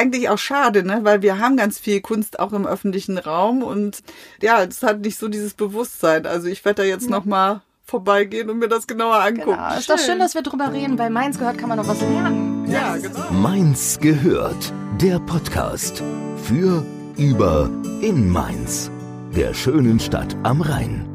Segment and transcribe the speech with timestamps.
[0.00, 1.00] eigentlich auch schade, ne?
[1.02, 3.98] weil wir haben ganz viel Kunst auch im öffentlichen Raum und
[4.40, 6.26] ja, es hat nicht so dieses Bewusstsein.
[6.26, 7.10] Also ich werde da jetzt ja.
[7.10, 9.58] noch mal vorbeigehen und mir das genauer angucken.
[9.58, 9.78] Genau.
[9.78, 12.66] Ist doch schön, dass wir drüber reden, weil Mainz gehört kann man noch was lernen.
[12.70, 13.30] Ja, genau.
[13.30, 16.02] Mainz gehört, der Podcast
[16.44, 16.84] für,
[17.16, 17.68] über,
[18.00, 18.90] in Mainz,
[19.36, 21.09] der schönen Stadt am Rhein.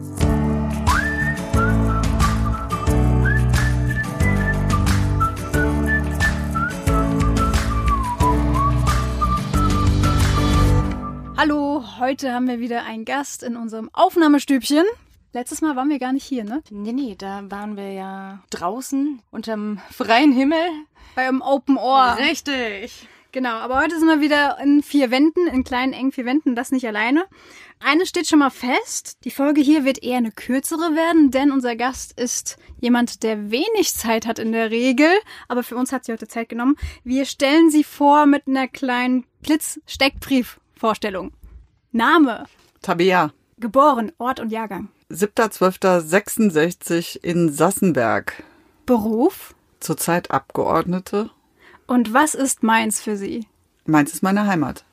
[11.99, 14.83] Heute haben wir wieder einen Gast in unserem Aufnahmestübchen.
[15.33, 16.61] Letztes Mal waren wir gar nicht hier, ne?
[16.69, 20.65] Nee, nee, da waren wir ja draußen unterm freien Himmel.
[21.15, 22.17] Bei einem Open Ohr.
[22.19, 23.07] Richtig.
[23.31, 26.71] Genau, aber heute sind wir wieder in vier Wänden, in kleinen, engen vier Wänden, das
[26.71, 27.25] nicht alleine.
[27.79, 31.75] Eines steht schon mal fest, die Folge hier wird eher eine kürzere werden, denn unser
[31.75, 35.09] Gast ist jemand, der wenig Zeit hat in der Regel,
[35.49, 36.77] aber für uns hat sie heute Zeit genommen.
[37.03, 41.33] Wir stellen sie vor mit einer kleinen Blitz-Steckbrief Vorstellung.
[41.95, 42.45] Name.
[42.81, 43.31] Tabea.
[43.57, 44.89] Geboren, Ort und Jahrgang.
[45.11, 48.43] 7.12.66 in Sassenberg.
[48.85, 49.55] Beruf.
[49.79, 51.29] Zurzeit Abgeordnete.
[51.87, 53.47] Und was ist Mainz für Sie?
[53.85, 54.83] Mainz ist meine Heimat.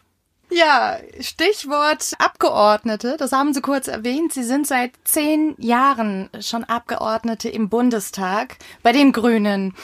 [0.48, 4.32] Ja, Stichwort Abgeordnete, das haben Sie kurz erwähnt.
[4.32, 9.74] Sie sind seit zehn Jahren schon Abgeordnete im Bundestag bei den Grünen.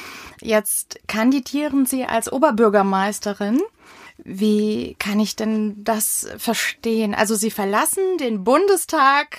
[0.41, 3.61] Jetzt kandidieren Sie als Oberbürgermeisterin.
[4.25, 7.15] Wie kann ich denn das verstehen?
[7.15, 9.39] Also Sie verlassen den Bundestag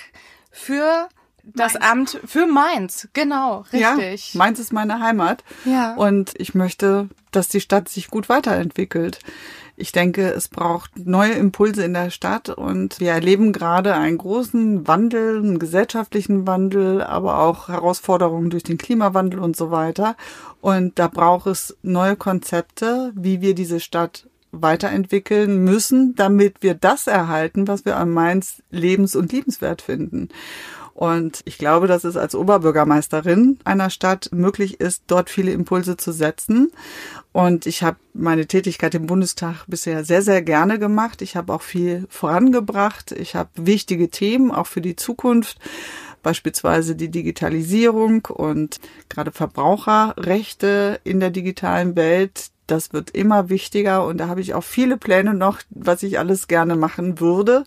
[0.50, 1.08] für
[1.44, 1.84] das Mainz.
[1.84, 4.34] Amt für Mainz, genau, richtig.
[4.34, 5.44] Ja, Mainz ist meine Heimat.
[5.64, 5.94] Ja.
[5.94, 9.20] Und ich möchte, dass die Stadt sich gut weiterentwickelt.
[9.76, 14.86] Ich denke, es braucht neue Impulse in der Stadt und wir erleben gerade einen großen
[14.86, 20.16] Wandel, einen gesellschaftlichen Wandel, aber auch Herausforderungen durch den Klimawandel und so weiter.
[20.60, 27.06] Und da braucht es neue Konzepte, wie wir diese Stadt weiterentwickeln müssen, damit wir das
[27.06, 30.28] erhalten, was wir am Mainz lebens- und liebenswert finden.
[30.92, 36.12] Und ich glaube, dass es als Oberbürgermeisterin einer Stadt möglich ist, dort viele Impulse zu
[36.12, 36.72] setzen.
[37.32, 41.22] Und ich habe meine Tätigkeit im Bundestag bisher sehr, sehr gerne gemacht.
[41.22, 43.12] Ich habe auch viel vorangebracht.
[43.12, 45.58] Ich habe wichtige Themen auch für die Zukunft
[46.22, 54.18] beispielsweise die Digitalisierung und gerade Verbraucherrechte in der digitalen Welt, das wird immer wichtiger und
[54.18, 57.64] da habe ich auch viele Pläne noch, was ich alles gerne machen würde.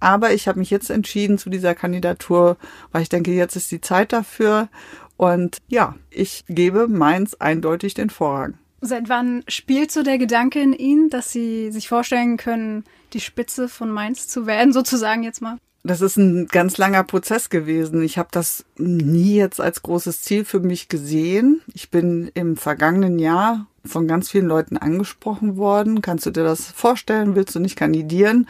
[0.00, 2.56] Aber ich habe mich jetzt entschieden zu dieser Kandidatur,
[2.92, 4.68] weil ich denke, jetzt ist die Zeit dafür.
[5.16, 8.58] Und ja, ich gebe Mainz eindeutig den Vorrang.
[8.80, 12.84] Seit wann spielt so der Gedanke in Ihnen, dass Sie sich vorstellen können,
[13.14, 15.56] die Spitze von Mainz zu werden, sozusagen jetzt mal?
[15.86, 18.02] Das ist ein ganz langer Prozess gewesen.
[18.02, 21.60] Ich habe das nie jetzt als großes Ziel für mich gesehen.
[21.74, 26.00] Ich bin im vergangenen Jahr von ganz vielen Leuten angesprochen worden.
[26.00, 27.34] Kannst du dir das vorstellen?
[27.36, 28.48] Willst du nicht kandidieren?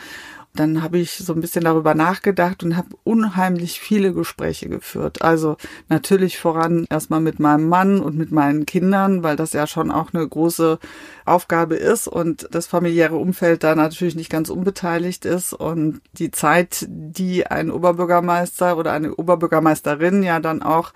[0.56, 5.20] Dann habe ich so ein bisschen darüber nachgedacht und habe unheimlich viele Gespräche geführt.
[5.22, 5.56] Also
[5.88, 10.15] natürlich voran erstmal mit meinem Mann und mit meinen Kindern, weil das ja schon auch
[10.15, 10.78] eine große
[11.25, 15.54] Aufgabe ist und das familiäre Umfeld da natürlich nicht ganz unbeteiligt ist.
[15.54, 20.92] Und die Zeit, die ein Oberbürgermeister oder eine Oberbürgermeisterin ja dann auch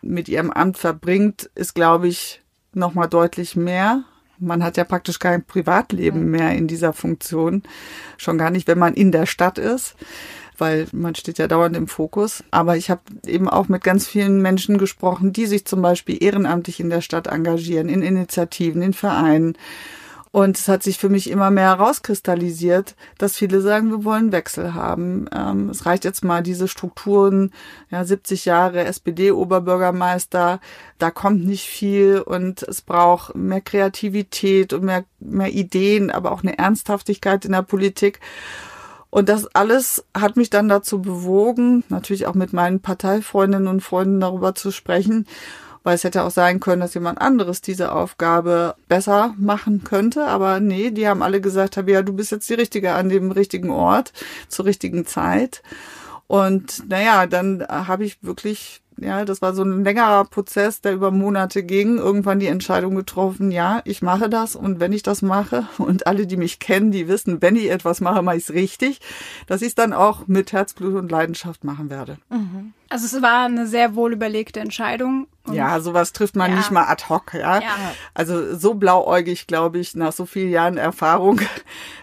[0.00, 2.40] mit ihrem Amt verbringt, ist, glaube ich,
[2.72, 4.04] nochmal deutlich mehr.
[4.38, 7.62] Man hat ja praktisch kein Privatleben mehr in dieser Funktion.
[8.16, 9.94] Schon gar nicht, wenn man in der Stadt ist,
[10.58, 12.44] weil man steht ja dauernd im Fokus.
[12.50, 16.80] Aber ich habe eben auch mit ganz vielen Menschen gesprochen, die sich zum Beispiel ehrenamtlich
[16.80, 19.56] in der Stadt engagieren, in Initiativen, in Vereinen
[20.32, 24.72] und es hat sich für mich immer mehr herauskristallisiert, dass viele sagen, wir wollen Wechsel
[24.72, 25.26] haben.
[25.30, 27.52] Ähm, es reicht jetzt mal diese Strukturen,
[27.90, 30.58] ja, 70 Jahre SPD-Oberbürgermeister,
[30.98, 36.42] da kommt nicht viel und es braucht mehr Kreativität und mehr, mehr Ideen, aber auch
[36.42, 38.18] eine Ernsthaftigkeit in der Politik.
[39.10, 44.20] Und das alles hat mich dann dazu bewogen, natürlich auch mit meinen Parteifreundinnen und Freunden
[44.20, 45.26] darüber zu sprechen
[45.82, 50.26] weil es hätte auch sein können, dass jemand anderes diese Aufgabe besser machen könnte.
[50.26, 53.70] Aber nee, die haben alle gesagt, ja, du bist jetzt die Richtige an dem richtigen
[53.70, 54.12] Ort
[54.48, 55.62] zur richtigen Zeit.
[56.26, 61.10] Und naja, dann habe ich wirklich ja, das war so ein längerer Prozess, der über
[61.10, 61.98] Monate ging.
[61.98, 66.26] Irgendwann die Entscheidung getroffen, ja, ich mache das und wenn ich das mache und alle,
[66.26, 69.00] die mich kennen, die wissen, wenn ich etwas mache, mache ich es richtig,
[69.46, 72.18] dass ich es dann auch mit Herzblut und Leidenschaft machen werde.
[72.30, 72.72] Mhm.
[72.92, 75.26] Also es war eine sehr wohl überlegte Entscheidung.
[75.50, 76.58] ja, sowas trifft man ja.
[76.58, 77.58] nicht mal ad hoc, ja?
[77.58, 77.74] ja.
[78.12, 81.40] Also so blauäugig, glaube ich, nach so vielen Jahren Erfahrung.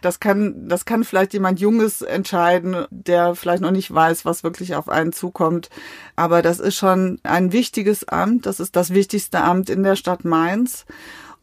[0.01, 4.75] Das kann, das kann vielleicht jemand Junges entscheiden, der vielleicht noch nicht weiß, was wirklich
[4.75, 5.69] auf einen zukommt.
[6.15, 8.45] Aber das ist schon ein wichtiges Amt.
[8.45, 10.85] Das ist das wichtigste Amt in der Stadt Mainz.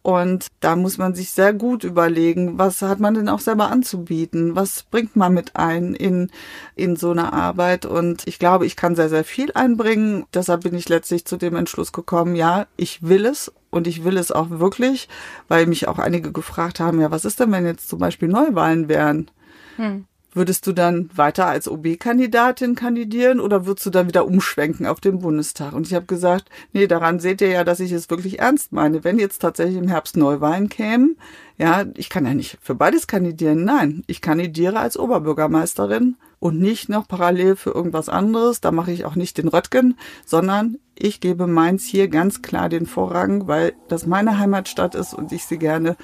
[0.06, 4.54] Und da muss man sich sehr gut überlegen, was hat man denn auch selber anzubieten?
[4.54, 6.30] Was bringt man mit ein in,
[6.76, 7.86] in so eine Arbeit?
[7.86, 10.24] Und ich glaube, ich kann sehr, sehr viel einbringen.
[10.32, 14.16] Deshalb bin ich letztlich zu dem Entschluss gekommen, ja, ich will es und ich will
[14.16, 15.08] es auch wirklich,
[15.48, 18.88] weil mich auch einige gefragt haben, ja, was ist denn, wenn jetzt zum Beispiel Neuwahlen
[18.88, 19.28] wären?
[19.74, 20.04] Hm.
[20.36, 25.20] Würdest du dann weiter als OB-Kandidatin kandidieren oder würdest du dann wieder umschwenken auf den
[25.20, 25.72] Bundestag?
[25.72, 29.02] Und ich habe gesagt, nee, daran seht ihr ja, dass ich es wirklich ernst meine.
[29.02, 31.16] Wenn jetzt tatsächlich im Herbst Neuwahlen kämen,
[31.56, 33.64] ja, ich kann ja nicht für beides kandidieren.
[33.64, 38.60] Nein, ich kandidiere als Oberbürgermeisterin und nicht noch parallel für irgendwas anderes.
[38.60, 39.96] Da mache ich auch nicht den Röttgen,
[40.26, 45.32] sondern ich gebe Mainz hier ganz klar den Vorrang, weil das meine Heimatstadt ist und
[45.32, 45.96] ich sie gerne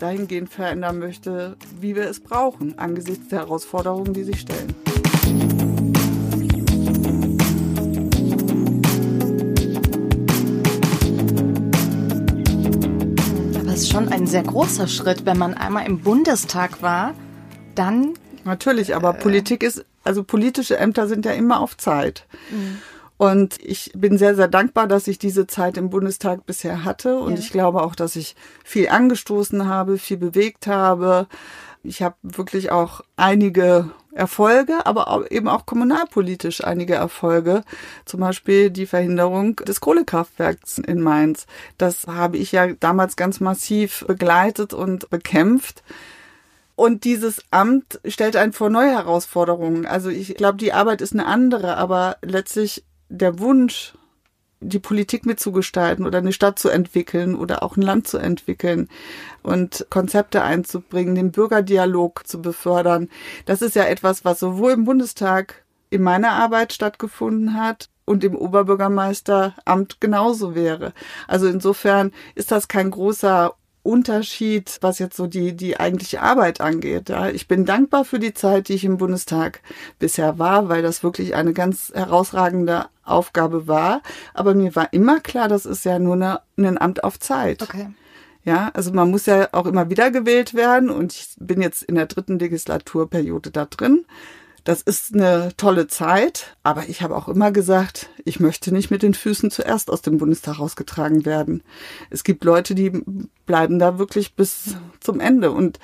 [0.00, 4.74] dahingehend verändern möchte, wie wir es brauchen, angesichts der Herausforderungen, die sich stellen.
[13.58, 17.14] Aber es ist schon ein sehr großer Schritt, wenn man einmal im Bundestag war,
[17.74, 18.14] dann.
[18.44, 22.26] Natürlich, aber äh, Politik ist, also politische Ämter sind ja immer auf Zeit.
[22.50, 22.78] Mhm.
[23.20, 27.18] Und ich bin sehr, sehr dankbar, dass ich diese Zeit im Bundestag bisher hatte.
[27.18, 27.40] Und ja.
[27.40, 28.34] ich glaube auch, dass ich
[28.64, 31.26] viel angestoßen habe, viel bewegt habe.
[31.82, 37.62] Ich habe wirklich auch einige Erfolge, aber auch eben auch kommunalpolitisch einige Erfolge.
[38.06, 41.44] Zum Beispiel die Verhinderung des Kohlekraftwerks in Mainz.
[41.76, 45.82] Das habe ich ja damals ganz massiv begleitet und bekämpft.
[46.74, 49.84] Und dieses Amt stellt einen vor neue Herausforderungen.
[49.84, 53.92] Also ich glaube, die Arbeit ist eine andere, aber letztlich der Wunsch,
[54.60, 58.88] die Politik mitzugestalten oder eine Stadt zu entwickeln oder auch ein Land zu entwickeln
[59.42, 63.08] und Konzepte einzubringen, den Bürgerdialog zu befördern.
[63.46, 68.36] Das ist ja etwas, was sowohl im Bundestag in meiner Arbeit stattgefunden hat und im
[68.36, 70.92] Oberbürgermeisteramt genauso wäre.
[71.26, 77.08] Also insofern ist das kein großer Unterschied, was jetzt so die, die eigentliche Arbeit angeht.
[77.08, 77.30] Ja.
[77.30, 79.62] Ich bin dankbar für die Zeit, die ich im Bundestag
[79.98, 84.02] bisher war, weil das wirklich eine ganz herausragende Aufgabe war.
[84.34, 87.62] Aber mir war immer klar, das ist ja nur eine, ein Amt auf Zeit.
[87.62, 87.88] Okay.
[88.44, 91.94] Ja, also man muss ja auch immer wieder gewählt werden und ich bin jetzt in
[91.94, 94.06] der dritten Legislaturperiode da drin.
[94.64, 99.02] Das ist eine tolle Zeit, aber ich habe auch immer gesagt, ich möchte nicht mit
[99.02, 101.62] den Füßen zuerst aus dem Bundestag rausgetragen werden.
[102.10, 102.90] Es gibt Leute, die
[103.46, 105.78] bleiben da wirklich bis zum Ende und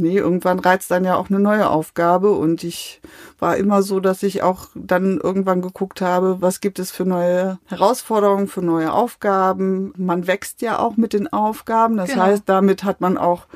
[0.00, 3.00] nee, irgendwann reizt dann ja auch eine neue Aufgabe und ich
[3.38, 7.58] war immer so, dass ich auch dann irgendwann geguckt habe, was gibt es für neue
[7.66, 9.92] Herausforderungen, für neue Aufgaben.
[9.96, 12.22] Man wächst ja auch mit den Aufgaben, das genau.
[12.24, 13.46] heißt, damit hat man auch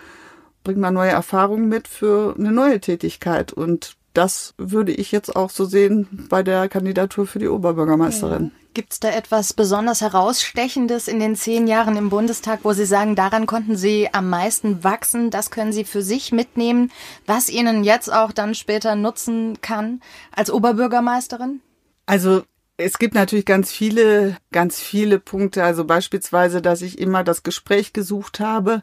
[0.63, 5.51] bringt man neue Erfahrungen mit für eine neue Tätigkeit und das würde ich jetzt auch
[5.51, 8.53] so sehen bei der Kandidatur für die Oberbürgermeisterin.
[8.55, 8.64] Ja.
[8.75, 13.15] Gibt es da etwas besonders herausstechendes in den zehn Jahren im Bundestag, wo Sie sagen,
[13.15, 16.91] daran konnten Sie am meisten wachsen, das können Sie für sich mitnehmen,
[17.25, 21.61] was Ihnen jetzt auch dann später nutzen kann als Oberbürgermeisterin?
[22.07, 22.43] Also
[22.77, 25.63] es gibt natürlich ganz viele, ganz viele Punkte.
[25.63, 28.83] Also beispielsweise, dass ich immer das Gespräch gesucht habe,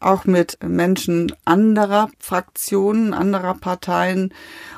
[0.00, 4.32] auch mit Menschen anderer Fraktionen, anderer Parteien,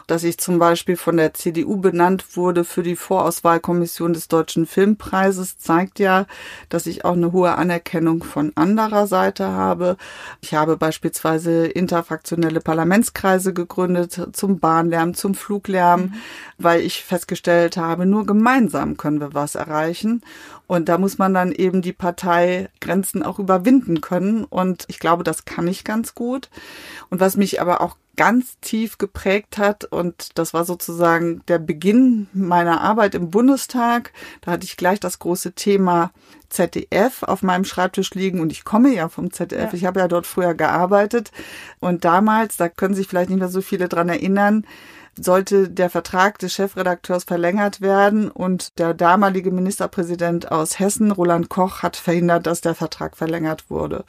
[0.06, 5.58] dass ich zum Beispiel von der CDU benannt wurde für die Vorauswahlkommission des Deutschen Filmpreises,
[5.58, 6.26] zeigt ja,
[6.70, 9.96] dass ich auch eine hohe Anerkennung von anderer Seite habe.
[10.40, 16.14] Ich habe beispielsweise interfraktionelle Parlamentskreise gegründet zum Bahnlärm, zum Fluglärm, mhm.
[16.56, 20.22] weil ich festgestellt habe, nur gemeinsam können wir was erreichen.
[20.68, 24.44] Und da muss man dann eben die Parteigrenzen auch überwinden können.
[24.44, 26.50] Und ich glaube, das kann ich ganz gut.
[27.08, 32.28] Und was mich aber auch ganz tief geprägt hat, und das war sozusagen der Beginn
[32.34, 36.12] meiner Arbeit im Bundestag, da hatte ich gleich das große Thema
[36.50, 39.72] ZDF auf meinem Schreibtisch liegen und ich komme ja vom ZDF.
[39.72, 39.74] Ja.
[39.74, 41.32] Ich habe ja dort früher gearbeitet.
[41.80, 44.66] Und damals, da können sich vielleicht nicht mehr so viele dran erinnern,
[45.20, 51.82] sollte der Vertrag des Chefredakteurs verlängert werden und der damalige Ministerpräsident aus Hessen, Roland Koch,
[51.82, 54.04] hat verhindert, dass der Vertrag verlängert wurde.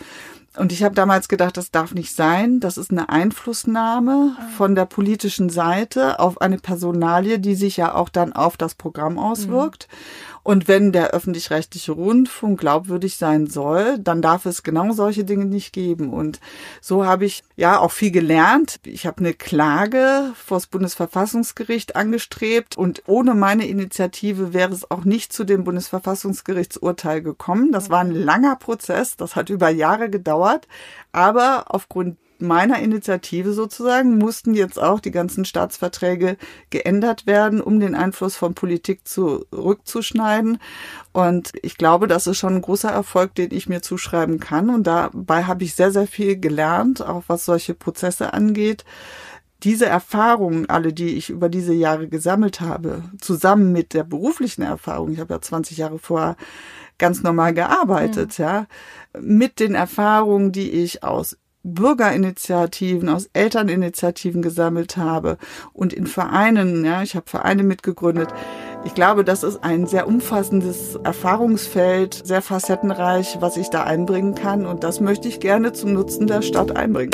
[0.58, 2.60] Und ich habe damals gedacht, das darf nicht sein.
[2.60, 8.10] Das ist eine Einflussnahme von der politischen Seite auf eine Personalie, die sich ja auch
[8.10, 9.88] dann auf das Programm auswirkt.
[9.90, 10.39] Mhm.
[10.44, 15.74] Und wenn der öffentlich-rechtliche Rundfunk glaubwürdig sein soll, dann darf es genau solche Dinge nicht
[15.74, 16.14] geben.
[16.14, 16.40] Und
[16.82, 18.80] so habe ich ja auch viel gelernt.
[18.84, 25.06] Ich habe eine Klage vor das Bundesverfassungsgericht angestrebt und ohne meine Initiative wäre es auch
[25.06, 27.72] nicht zu dem Bundesverfassungsgerichtsurteil gekommen.
[27.72, 30.68] Das war ein langer Prozess, das hat über Jahre gedauert.
[31.12, 36.38] Aber aufgrund meiner Initiative sozusagen mussten jetzt auch die ganzen Staatsverträge
[36.70, 40.60] geändert werden, um den Einfluss von Politik zurückzuschneiden.
[41.12, 44.70] Und ich glaube, das ist schon ein großer Erfolg, den ich mir zuschreiben kann.
[44.70, 48.86] Und dabei habe ich sehr, sehr viel gelernt, auch was solche Prozesse angeht
[49.64, 55.12] diese Erfahrungen, alle, die ich über diese Jahre gesammelt habe, zusammen mit der beruflichen Erfahrung,
[55.12, 56.38] ich habe ja 20 Jahre vorher
[56.98, 58.44] ganz normal gearbeitet, mhm.
[58.44, 58.68] ja,
[59.20, 65.38] mit den Erfahrungen, die ich aus Bürgerinitiativen, aus Elterninitiativen gesammelt habe
[65.74, 68.30] und in Vereinen, ja, ich habe Vereine mitgegründet.
[68.86, 74.66] Ich glaube, das ist ein sehr umfassendes Erfahrungsfeld, sehr facettenreich, was ich da einbringen kann
[74.66, 77.12] und das möchte ich gerne zum Nutzen der Stadt einbringen.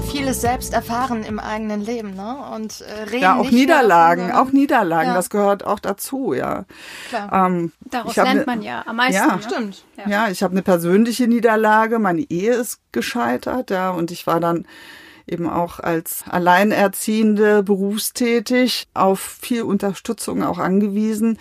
[0.00, 2.36] Haben vieles selbst erfahren im eigenen Leben, ne?
[2.54, 5.14] Und äh, reden Ja, auch nicht Niederlagen, davon, auch Niederlagen, Ja.
[5.14, 6.64] das gehört auch dazu, ja.
[7.10, 7.46] Klar.
[7.46, 9.14] Ähm, Daraus lernt ne- man ja am meisten.
[9.28, 9.36] Ja.
[9.36, 9.42] ne?
[9.42, 9.84] Stimmt.
[9.98, 10.08] Ja.
[10.08, 11.98] Ja, ich habe eine persönliche Niederlage.
[11.98, 14.64] Meine Ehe ist gescheitert, ja, und ich war dann
[15.26, 21.38] eben auch als Alleinerziehende berufstätig, auf viel Unterstützung auch angewiesen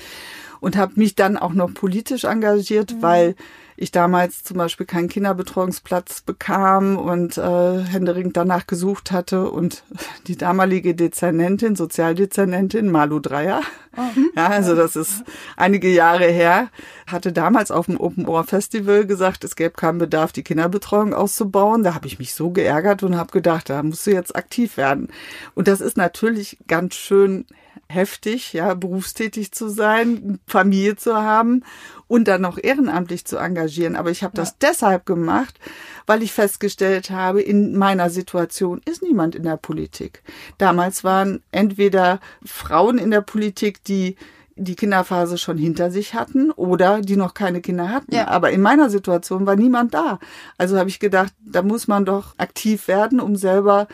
[0.59, 3.35] und habe mich dann auch noch politisch engagiert, weil
[3.81, 9.83] ich damals zum Beispiel keinen Kinderbetreuungsplatz bekam und äh, händeringend danach gesucht hatte und
[10.27, 13.62] die damalige Dezernentin, Sozialdezernentin Malu Dreier,
[14.36, 15.24] ja, also das ist
[15.55, 16.69] einige Jahre her,
[17.07, 21.83] hatte damals auf dem Open Ohr Festival gesagt, es gäbe keinen Bedarf, die Kinderbetreuung auszubauen.
[21.83, 25.07] Da habe ich mich so geärgert und habe gedacht, da musst du jetzt aktiv werden.
[25.55, 27.45] Und das ist natürlich ganz schön
[27.89, 31.63] heftig, ja, berufstätig zu sein, Familie zu haben
[32.08, 33.96] und dann noch ehrenamtlich zu engagieren.
[33.96, 35.60] Aber ich habe das deshalb gemacht,
[36.05, 40.22] weil ich festgestellt habe, in meiner Situation ist niemand in der Politik.
[40.60, 44.15] Damals waren entweder Frauen in der Politik, die
[44.55, 48.13] die Kinderphase schon hinter sich hatten oder die noch keine Kinder hatten.
[48.13, 48.27] Ja.
[48.27, 50.19] Aber in meiner Situation war niemand da.
[50.58, 53.88] Also habe ich gedacht, da muss man doch aktiv werden, um selber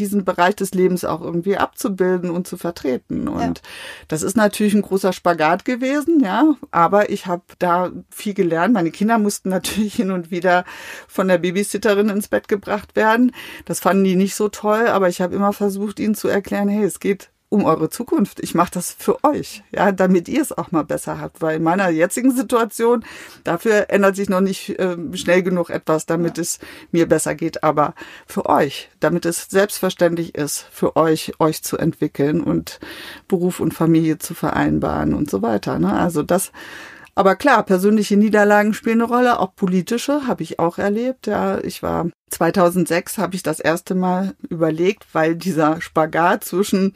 [0.00, 3.28] diesen Bereich des Lebens auch irgendwie abzubilden und zu vertreten.
[3.28, 3.62] Und
[4.08, 6.56] das ist natürlich ein großer Spagat gewesen, ja.
[6.70, 8.74] Aber ich habe da viel gelernt.
[8.74, 10.64] Meine Kinder mussten natürlich hin und wieder
[11.06, 13.32] von der Babysitterin ins Bett gebracht werden.
[13.66, 16.84] Das fanden die nicht so toll, aber ich habe immer versucht, ihnen zu erklären, hey,
[16.84, 18.40] es geht um eure Zukunft.
[18.40, 21.42] Ich mache das für euch, ja, damit ihr es auch mal besser habt.
[21.42, 23.04] Weil in meiner jetzigen Situation,
[23.44, 26.60] dafür ändert sich noch nicht äh, schnell genug etwas, damit es
[26.92, 27.62] mir besser geht.
[27.64, 27.94] Aber
[28.26, 32.78] für euch, damit es selbstverständlich ist, für euch, euch zu entwickeln und
[33.26, 35.78] Beruf und Familie zu vereinbaren und so weiter.
[35.78, 35.92] Ne?
[35.92, 36.52] Also das
[37.16, 41.26] aber klar, persönliche Niederlagen spielen eine Rolle, auch politische habe ich auch erlebt.
[41.26, 46.94] Ja, ich war 2006 habe ich das erste Mal überlegt, weil dieser Spagat zwischen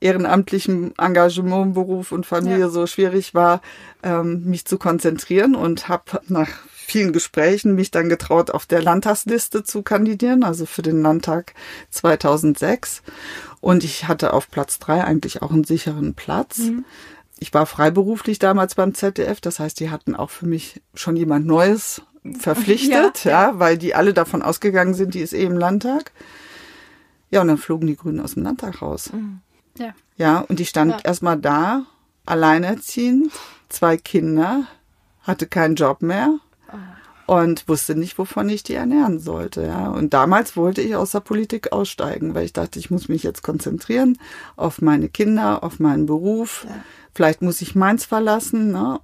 [0.00, 2.68] ehrenamtlichem Engagement, Beruf und Familie Ja.
[2.68, 3.60] so schwierig war,
[4.02, 9.62] ähm, mich zu konzentrieren und habe nach vielen Gesprächen mich dann getraut, auf der Landtagsliste
[9.62, 11.52] zu kandidieren, also für den Landtag
[11.90, 13.02] 2006.
[13.60, 16.60] Und ich hatte auf Platz drei eigentlich auch einen sicheren Platz.
[17.40, 21.46] Ich war freiberuflich damals beim ZDF, das heißt, die hatten auch für mich schon jemand
[21.46, 22.02] Neues
[22.38, 26.12] verpflichtet, ja, weil die alle davon ausgegangen sind, die ist eh im Landtag.
[27.30, 29.10] Ja, und dann flogen die Grünen aus dem Landtag raus.
[29.78, 29.94] Ja.
[30.16, 30.98] Ja, und ich stand Ja.
[31.04, 31.84] erstmal da,
[32.26, 33.32] alleinerziehend,
[33.68, 34.64] zwei Kinder,
[35.22, 36.38] hatte keinen Job mehr
[37.26, 39.62] und wusste nicht, wovon ich die ernähren sollte.
[39.66, 39.88] Ja.
[39.90, 43.42] Und damals wollte ich aus der Politik aussteigen, weil ich dachte, ich muss mich jetzt
[43.42, 44.18] konzentrieren
[44.56, 46.66] auf meine Kinder, auf meinen Beruf.
[47.14, 48.72] Vielleicht muss ich Mainz verlassen.
[48.72, 49.00] Ne?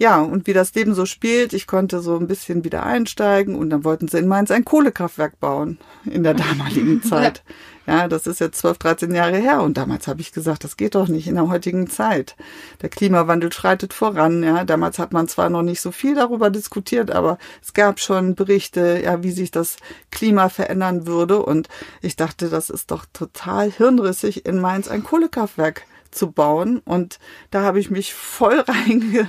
[0.00, 3.70] Ja, und wie das Leben so spielt, ich konnte so ein bisschen wieder einsteigen und
[3.70, 7.42] dann wollten sie in Mainz ein Kohlekraftwerk bauen in der damaligen Zeit.
[7.84, 10.94] Ja, das ist jetzt 12, 13 Jahre her und damals habe ich gesagt, das geht
[10.94, 12.36] doch nicht in der heutigen Zeit.
[12.80, 14.64] Der Klimawandel schreitet voran, ja.
[14.64, 19.00] Damals hat man zwar noch nicht so viel darüber diskutiert, aber es gab schon Berichte,
[19.02, 19.78] ja, wie sich das
[20.12, 21.68] Klima verändern würde und
[22.02, 26.80] ich dachte, das ist doch total hirnrissig in Mainz ein Kohlekraftwerk zu bauen.
[26.84, 27.18] Und
[27.50, 29.28] da habe ich mich voll reinge,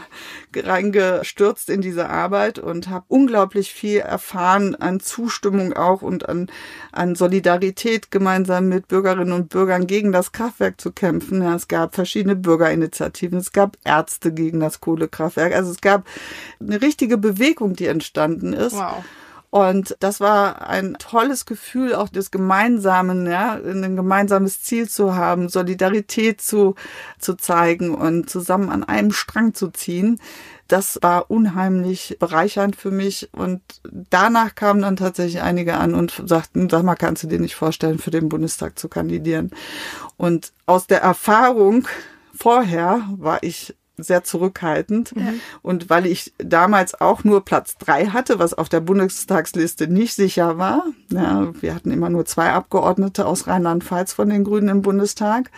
[0.56, 6.48] reingestürzt in diese Arbeit und habe unglaublich viel erfahren an Zustimmung auch und an,
[6.92, 11.42] an Solidarität gemeinsam mit Bürgerinnen und Bürgern gegen das Kraftwerk zu kämpfen.
[11.42, 15.54] Ja, es gab verschiedene Bürgerinitiativen, es gab Ärzte gegen das Kohlekraftwerk.
[15.54, 16.06] Also es gab
[16.60, 18.76] eine richtige Bewegung, die entstanden ist.
[18.76, 19.04] Wow.
[19.51, 25.50] Und das war ein tolles Gefühl, auch des Gemeinsamen, ja, ein gemeinsames Ziel zu haben,
[25.50, 26.75] Solidarität zu,
[27.18, 30.20] zu zeigen und zusammen an einem Strang zu ziehen.
[30.68, 33.29] Das war unheimlich bereichernd für mich.
[33.34, 33.62] Und
[34.12, 37.98] danach kamen dann tatsächlich einige an und sagten, sag mal, kannst du dir nicht vorstellen,
[37.98, 39.50] für den Bundestag zu kandidieren?
[40.15, 41.88] Und aus der Erfahrung
[42.36, 45.13] vorher war ich sehr zurückhaltend.
[45.15, 45.34] Ja.
[45.62, 50.58] Und weil ich damals auch nur Platz drei hatte, was auf der Bundestagsliste nicht sicher
[50.58, 50.86] war.
[51.10, 55.51] Ja, wir hatten immer nur zwei Abgeordnete aus Rheinland-Pfalz von den Grünen im Bundestag.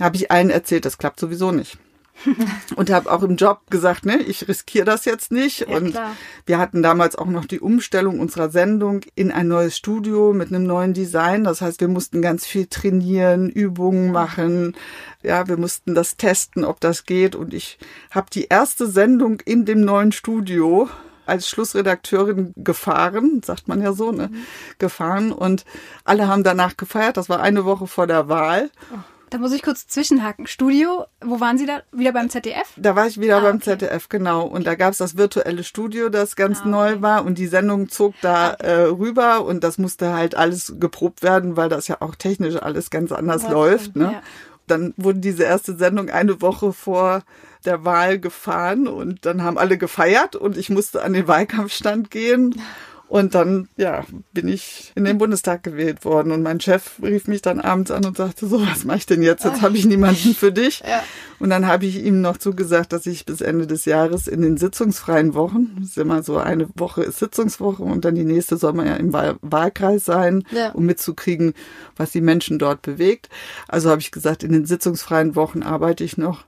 [0.00, 1.78] Habe ich allen erzählt, das klappt sowieso nicht.
[2.76, 5.68] und habe auch im Job gesagt, ne, ich riskiere das jetzt nicht.
[5.68, 6.16] Ja, und klar.
[6.46, 10.64] wir hatten damals auch noch die Umstellung unserer Sendung in ein neues Studio mit einem
[10.64, 11.44] neuen Design.
[11.44, 14.76] Das heißt, wir mussten ganz viel trainieren, Übungen machen.
[15.22, 17.34] Ja, wir mussten das testen, ob das geht.
[17.34, 17.78] Und ich
[18.10, 20.88] habe die erste Sendung in dem neuen Studio
[21.24, 24.28] als Schlussredakteurin gefahren, sagt man ja so, ne?
[24.28, 24.36] Mhm.
[24.78, 25.64] Gefahren und
[26.04, 27.16] alle haben danach gefeiert.
[27.16, 28.70] Das war eine Woche vor der Wahl.
[28.92, 28.98] Oh.
[29.32, 30.46] Da muss ich kurz zwischenhaken.
[30.46, 31.80] Studio, wo waren Sie da?
[31.90, 32.68] Wieder beim ZDF?
[32.76, 33.78] Da war ich wieder ah, beim okay.
[33.78, 34.44] ZDF, genau.
[34.44, 36.70] Und da gab es das virtuelle Studio, das ganz ah, okay.
[36.70, 37.24] neu war.
[37.24, 38.66] Und die Sendung zog da ah, okay.
[38.66, 42.90] äh, rüber und das musste halt alles geprobt werden, weil das ja auch technisch alles
[42.90, 43.96] ganz anders Was läuft.
[43.96, 44.12] Ne?
[44.12, 44.22] Ja.
[44.66, 47.22] Dann wurde diese erste Sendung eine Woche vor
[47.64, 52.60] der Wahl gefahren und dann haben alle gefeiert und ich musste an den Wahlkampfstand gehen.
[53.12, 56.32] Und dann, ja, bin ich in den Bundestag gewählt worden.
[56.32, 59.22] Und mein Chef rief mich dann abends an und sagte, so, was mache ich denn
[59.22, 59.44] jetzt?
[59.44, 60.80] Jetzt habe ich niemanden für dich.
[60.80, 61.02] Ja.
[61.42, 64.56] Und dann habe ich ihm noch zugesagt, dass ich bis Ende des Jahres in den
[64.56, 68.74] sitzungsfreien Wochen, das ist immer so eine Woche ist Sitzungswoche und dann die nächste soll
[68.74, 70.70] man ja im Wahl Wahlkreis sein, ja.
[70.70, 71.54] um mitzukriegen,
[71.96, 73.28] was die Menschen dort bewegt.
[73.66, 76.44] Also habe ich gesagt, in den sitzungsfreien Wochen arbeite ich noch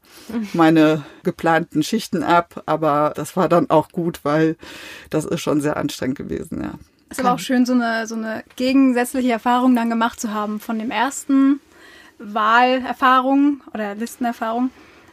[0.53, 4.57] meine geplanten Schichten ab, aber das war dann auch gut, weil
[5.11, 6.75] das ist schon sehr anstrengend gewesen, ja.
[7.09, 10.59] Es ist aber auch schön, so eine, so eine gegensätzliche Erfahrung dann gemacht zu haben
[10.59, 11.61] von dem ersten
[12.19, 14.71] Wahlerfahrung oder Listenerfahrung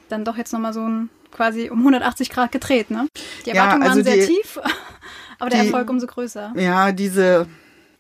[0.10, 3.08] dann doch jetzt nochmal so ein quasi um 180 Grad gedreht, ne?
[3.46, 4.60] Die Erwartungen ja, also waren sehr die, tief,
[5.40, 6.54] aber der die, Erfolg umso größer.
[6.56, 7.48] Ja, diese,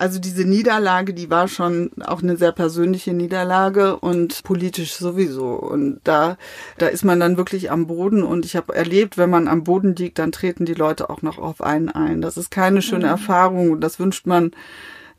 [0.01, 5.50] also diese Niederlage, die war schon auch eine sehr persönliche Niederlage und politisch sowieso.
[5.50, 6.38] Und da,
[6.79, 8.24] da ist man dann wirklich am Boden.
[8.24, 11.38] Und ich habe erlebt, wenn man am Boden liegt, dann treten die Leute auch noch
[11.38, 12.22] auf einen ein.
[12.22, 13.12] Das ist keine schöne mhm.
[13.12, 14.53] Erfahrung und das wünscht man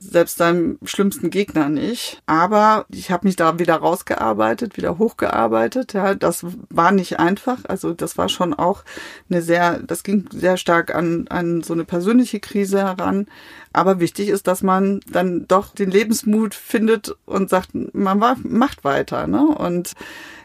[0.03, 2.23] selbst seinem schlimmsten Gegner nicht.
[2.27, 5.93] Aber ich habe mich da wieder rausgearbeitet, wieder hochgearbeitet.
[5.93, 7.59] Ja, das war nicht einfach.
[7.69, 8.85] Also das war schon auch
[9.31, 13.27] eine sehr, das ging sehr stark an, an so eine persönliche Krise heran.
[13.73, 18.85] Aber wichtig ist, dass man dann doch den Lebensmut findet und sagt, man war, macht
[18.85, 19.27] weiter.
[19.27, 19.47] Ne?
[19.47, 19.93] Und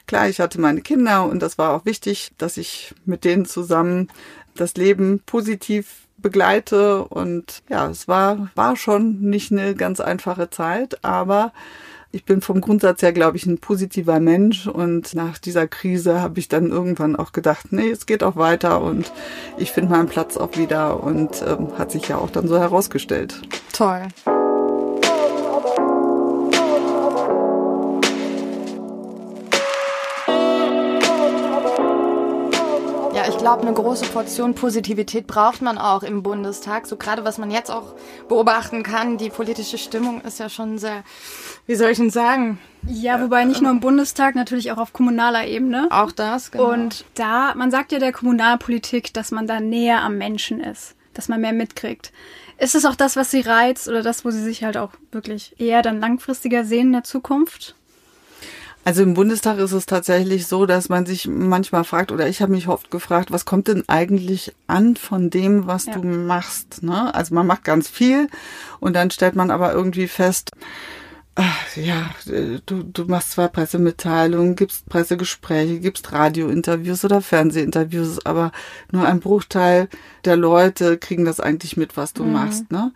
[0.06, 4.10] klar, ich hatte meine Kinder und das war auch wichtig, dass ich mit denen zusammen
[4.56, 7.04] das Leben positiv begleite.
[7.06, 11.54] Und ja, es war, war schon nicht eine ganz einfache Zeit, aber
[12.12, 16.40] ich bin vom Grundsatz her, glaube ich, ein positiver Mensch und nach dieser Krise habe
[16.40, 19.12] ich dann irgendwann auch gedacht, nee, es geht auch weiter und
[19.58, 23.42] ich finde meinen Platz auch wieder und ähm, hat sich ja auch dann so herausgestellt.
[23.74, 24.08] Toll.
[33.38, 36.88] Ich glaube, eine große Portion Positivität braucht man auch im Bundestag.
[36.88, 37.94] So gerade was man jetzt auch
[38.28, 41.04] beobachten kann, die politische Stimmung ist ja schon sehr,
[41.68, 42.58] wie soll ich denn sagen?
[42.88, 45.88] Ja, wobei nicht nur im Bundestag, natürlich auch auf kommunaler Ebene.
[45.92, 46.72] Auch das, genau.
[46.72, 51.28] Und da, man sagt ja der Kommunalpolitik, dass man da näher am Menschen ist, dass
[51.28, 52.12] man mehr mitkriegt.
[52.58, 55.54] Ist es auch das, was sie reizt oder das, wo sie sich halt auch wirklich
[55.60, 57.76] eher dann langfristiger sehen in der Zukunft?
[58.88, 62.54] Also im Bundestag ist es tatsächlich so, dass man sich manchmal fragt, oder ich habe
[62.54, 65.96] mich oft gefragt, was kommt denn eigentlich an von dem, was ja.
[65.96, 66.84] du machst?
[66.84, 67.14] Ne?
[67.14, 68.30] Also man macht ganz viel
[68.80, 70.52] und dann stellt man aber irgendwie fest,
[71.36, 72.12] ach, ja,
[72.66, 78.54] du, du machst zwar Pressemitteilungen, gibst Pressegespräche, gibst Radiointerviews oder Fernsehinterviews, aber
[78.94, 79.90] nur ein Bruchteil
[80.24, 82.32] der Leute kriegen das eigentlich mit, was du mhm.
[82.32, 82.72] machst.
[82.72, 82.94] Ne?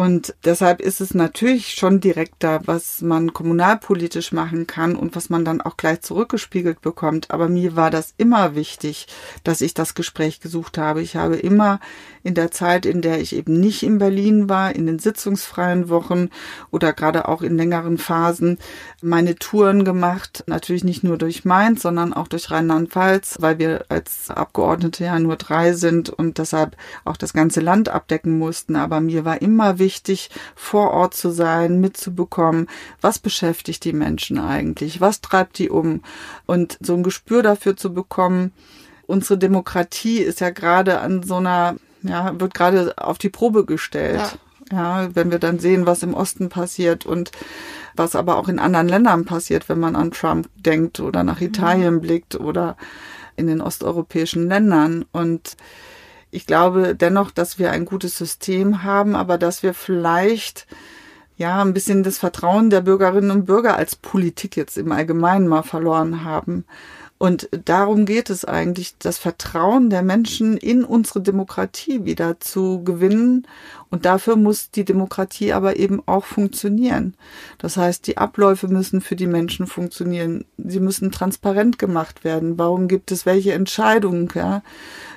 [0.00, 5.44] Und deshalb ist es natürlich schon direkter, was man kommunalpolitisch machen kann und was man
[5.44, 7.30] dann auch gleich zurückgespiegelt bekommt.
[7.30, 9.08] Aber mir war das immer wichtig,
[9.44, 11.02] dass ich das Gespräch gesucht habe.
[11.02, 11.80] Ich habe immer
[12.22, 16.30] in der Zeit, in der ich eben nicht in Berlin war, in den sitzungsfreien Wochen
[16.70, 18.56] oder gerade auch in längeren Phasen
[19.02, 20.44] meine Touren gemacht.
[20.46, 25.36] Natürlich nicht nur durch Mainz, sondern auch durch Rheinland-Pfalz, weil wir als Abgeordnete ja nur
[25.36, 28.76] drei sind und deshalb auch das ganze Land abdecken mussten.
[28.76, 29.89] Aber mir war immer wichtig,
[30.54, 32.68] vor Ort zu sein, mitzubekommen,
[33.00, 36.02] was beschäftigt die Menschen eigentlich, was treibt die um
[36.46, 38.52] und so ein Gespür dafür zu bekommen.
[39.06, 44.38] Unsere Demokratie ist ja gerade an so einer ja, wird gerade auf die Probe gestellt.
[44.70, 45.02] Ja.
[45.02, 47.30] ja, wenn wir dann sehen, was im Osten passiert und
[47.94, 51.94] was aber auch in anderen Ländern passiert, wenn man an Trump denkt oder nach Italien
[51.94, 52.00] mhm.
[52.00, 52.76] blickt oder
[53.36, 55.04] in den osteuropäischen Ländern.
[55.12, 55.56] Und
[56.30, 60.66] ich glaube dennoch, dass wir ein gutes System haben, aber dass wir vielleicht
[61.36, 65.62] ja ein bisschen das Vertrauen der Bürgerinnen und Bürger als Politik jetzt im Allgemeinen mal
[65.62, 66.64] verloren haben.
[67.22, 73.46] Und darum geht es eigentlich, das Vertrauen der Menschen in unsere Demokratie wieder zu gewinnen.
[73.90, 77.12] Und dafür muss die Demokratie aber eben auch funktionieren.
[77.58, 80.46] Das heißt, die Abläufe müssen für die Menschen funktionieren.
[80.56, 82.58] Sie müssen transparent gemacht werden.
[82.58, 84.30] Warum gibt es welche Entscheidungen?
[84.34, 84.62] Ja?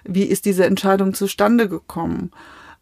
[0.03, 2.31] Wie ist diese Entscheidung zustande gekommen?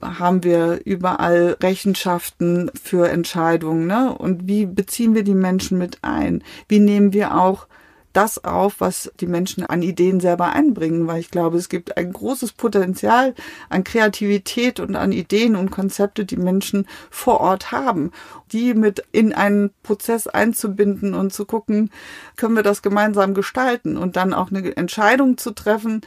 [0.04, 4.16] haben wir überall Rechenschaften für Entscheidungen, ne?
[4.18, 6.44] Und wie beziehen wir die Menschen mit ein?
[6.68, 7.68] Wie nehmen wir auch
[8.14, 12.12] das auf, was die Menschen an Ideen selber einbringen, weil ich glaube, es gibt ein
[12.12, 13.34] großes Potenzial
[13.70, 18.12] an Kreativität und an Ideen und Konzepte, die Menschen vor Ort haben,
[18.52, 21.90] die mit in einen Prozess einzubinden und zu gucken,
[22.36, 26.02] können wir das gemeinsam gestalten und dann auch eine Entscheidung zu treffen,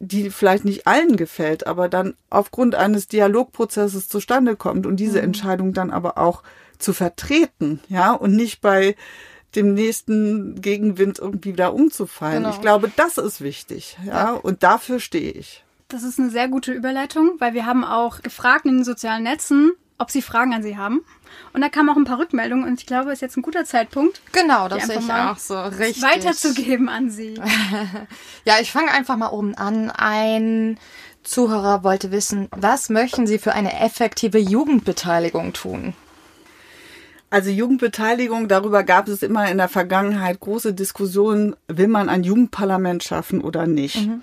[0.00, 5.24] die vielleicht nicht allen gefällt, aber dann aufgrund eines Dialogprozesses zustande kommt und diese mhm.
[5.24, 6.42] Entscheidung dann aber auch
[6.78, 8.94] zu vertreten, ja, und nicht bei
[9.56, 12.44] dem nächsten Gegenwind irgendwie wieder umzufallen.
[12.44, 12.54] Genau.
[12.54, 14.32] Ich glaube, das ist wichtig, ja, ja.
[14.32, 15.64] und dafür stehe ich.
[15.88, 19.72] Das ist eine sehr gute Überleitung, weil wir haben auch gefragt in den sozialen Netzen,
[19.96, 21.00] ob sie Fragen an sie haben.
[21.52, 23.64] Und da kamen auch ein paar Rückmeldungen und ich glaube, es ist jetzt ein guter
[23.64, 24.20] Zeitpunkt.
[24.32, 25.60] Genau, das sehe ich auch so.
[25.60, 26.02] Richtig.
[26.02, 27.34] Weiterzugeben an sie.
[28.44, 29.90] ja, ich fange einfach mal oben an.
[29.90, 30.78] Ein
[31.22, 35.94] Zuhörer wollte wissen, was möchten Sie für eine effektive Jugendbeteiligung tun?
[37.30, 43.04] Also Jugendbeteiligung, darüber gab es immer in der Vergangenheit große Diskussionen, will man ein Jugendparlament
[43.04, 44.06] schaffen oder nicht.
[44.06, 44.22] Mhm.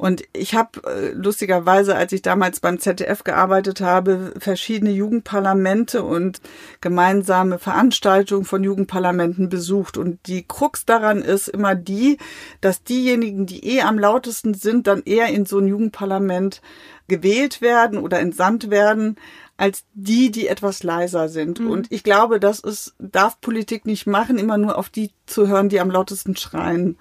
[0.00, 6.40] Und ich habe äh, lustigerweise, als ich damals beim ZDF gearbeitet habe, verschiedene Jugendparlamente und
[6.80, 9.98] gemeinsame Veranstaltungen von Jugendparlamenten besucht.
[9.98, 12.16] Und die Krux daran ist immer die,
[12.62, 16.62] dass diejenigen, die eh am lautesten sind, dann eher in so ein Jugendparlament
[17.06, 19.16] gewählt werden oder entsandt werden,
[19.60, 21.60] als die, die etwas leiser sind.
[21.60, 21.70] Mhm.
[21.70, 25.68] Und ich glaube, das ist, darf Politik nicht machen, immer nur auf die zu hören,
[25.68, 26.96] die am lautesten schreien.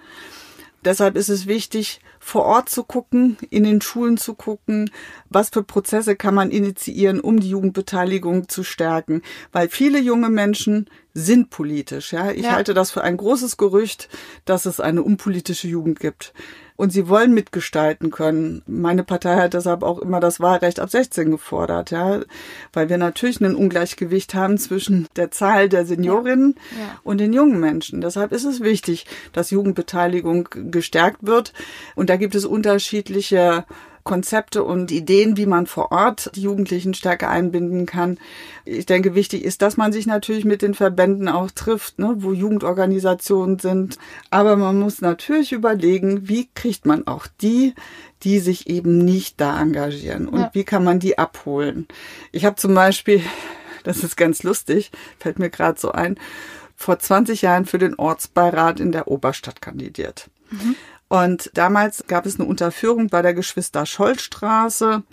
[0.83, 4.91] Deshalb ist es wichtig, vor Ort zu gucken, in den Schulen zu gucken,
[5.29, 9.21] was für Prozesse kann man initiieren, um die Jugendbeteiligung zu stärken.
[9.53, 12.11] Weil viele junge Menschen sind politisch.
[12.11, 12.51] Ja, ich ja.
[12.51, 14.09] halte das für ein großes Gerücht,
[14.43, 16.33] dass es eine unpolitische Jugend gibt
[16.79, 18.61] und sie wollen mitgestalten können.
[18.65, 22.21] Meine Partei hat deshalb auch immer das Wahlrecht ab 16 gefordert, ja,
[22.71, 26.85] weil wir natürlich ein Ungleichgewicht haben zwischen der Zahl der Seniorinnen ja.
[26.85, 26.99] Ja.
[27.03, 27.99] und den jungen Menschen.
[27.99, 31.51] Deshalb ist es wichtig, dass Jugendbeteiligung gestärkt wird
[31.95, 33.65] und da gibt es unterschiedliche
[34.09, 38.17] Konzepte und Ideen, wie man vor Ort die Jugendlichen stärker einbinden kann.
[38.65, 42.33] Ich denke, wichtig ist, dass man sich natürlich mit den Verbänden auch trifft, ne, wo
[42.33, 43.99] Jugendorganisationen sind.
[44.31, 47.75] Aber man muss natürlich überlegen, wie kriegt man auch die,
[48.23, 50.49] die sich eben nicht da engagieren und ja.
[50.53, 51.87] wie kann man die abholen.
[52.31, 53.21] Ich habe zum Beispiel,
[53.83, 56.17] das ist ganz lustig, fällt mir gerade so ein,
[56.75, 60.31] vor 20 Jahren für den Ortsbeirat in der Oberstadt kandidiert.
[60.49, 60.75] Mhm.
[61.09, 65.03] Und damals gab es eine Unterführung bei der Geschwister-Scholl-Straße,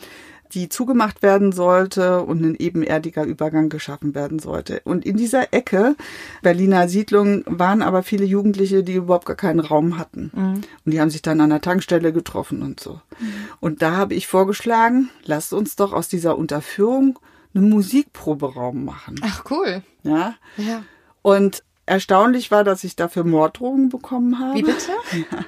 [0.53, 4.81] die zugemacht werden sollte und ein ebenerdiger Übergang geschaffen werden sollte.
[4.85, 5.97] Und in dieser Ecke
[6.43, 10.31] Berliner Siedlung waren aber viele Jugendliche, die überhaupt gar keinen Raum hatten.
[10.35, 10.61] Mhm.
[10.85, 13.01] Und die haben sich dann an der Tankstelle getroffen und so.
[13.19, 13.33] Mhm.
[13.61, 17.19] Und da habe ich vorgeschlagen, lasst uns doch aus dieser Unterführung
[17.55, 19.17] einen Musikproberaum machen.
[19.23, 19.83] Ach cool.
[20.05, 20.35] Ja.
[20.59, 20.85] Ja.
[21.23, 24.59] Und Erstaunlich war, dass ich dafür Morddrohungen bekommen habe.
[24.59, 24.93] Wie bitte?
[25.31, 25.45] Ja.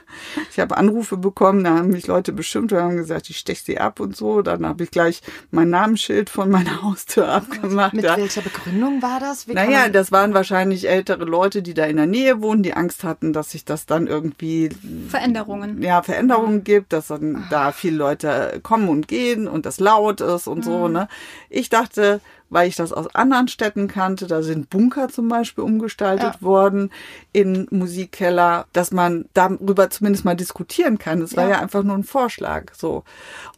[0.51, 3.79] Ich habe Anrufe bekommen, da haben mich Leute bestimmt und haben gesagt, ich stech sie
[3.79, 4.43] ab und so.
[4.43, 5.21] Dann habe ich gleich
[5.51, 7.93] mein Namensschild von meiner Haustür abgemacht.
[7.93, 8.17] Mit ja.
[8.17, 9.47] welcher Begründung war das?
[9.47, 13.05] Wie naja, das waren wahrscheinlich ältere Leute, die da in der Nähe wohnen, die Angst
[13.05, 14.71] hatten, dass sich das dann irgendwie
[15.09, 15.83] Veränderungen.
[15.83, 20.47] Ja, Veränderungen gibt, dass dann da viele Leute kommen und gehen und das laut ist
[20.47, 20.63] und mhm.
[20.63, 20.89] so.
[20.89, 21.09] Ne?
[21.51, 24.27] Ich dachte, weil ich das aus anderen Städten kannte.
[24.27, 26.43] Da sind Bunker zum Beispiel umgestaltet ja.
[26.43, 26.91] worden
[27.33, 31.21] in Musikkeller, dass man darüber zumindest mal diskutieren kann.
[31.21, 31.51] Das war ja.
[31.51, 32.75] ja einfach nur ein Vorschlag.
[32.75, 33.05] So.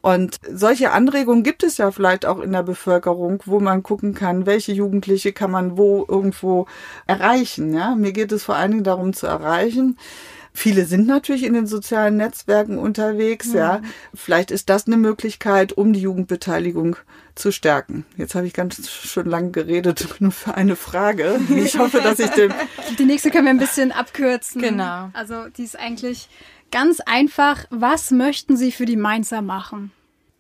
[0.01, 4.47] Und solche Anregungen gibt es ja vielleicht auch in der Bevölkerung, wo man gucken kann,
[4.47, 6.67] welche Jugendliche kann man wo irgendwo
[7.07, 7.75] erreichen.
[7.75, 9.97] Ja, mir geht es vor allen Dingen darum zu erreichen,
[10.53, 13.57] Viele sind natürlich in den sozialen Netzwerken unterwegs, mhm.
[13.57, 13.83] ja.
[14.15, 16.97] Vielleicht ist das eine Möglichkeit, um die Jugendbeteiligung
[17.35, 18.05] zu stärken.
[18.17, 21.41] Jetzt habe ich ganz schön lang geredet, nur für eine Frage.
[21.55, 22.53] Ich hoffe, dass ich den.
[22.99, 24.61] Die nächste können wir ein bisschen abkürzen.
[24.61, 25.11] Genau.
[25.13, 26.29] Also die ist eigentlich
[26.71, 27.65] ganz einfach.
[27.71, 29.93] Was möchten Sie für die Mainzer machen?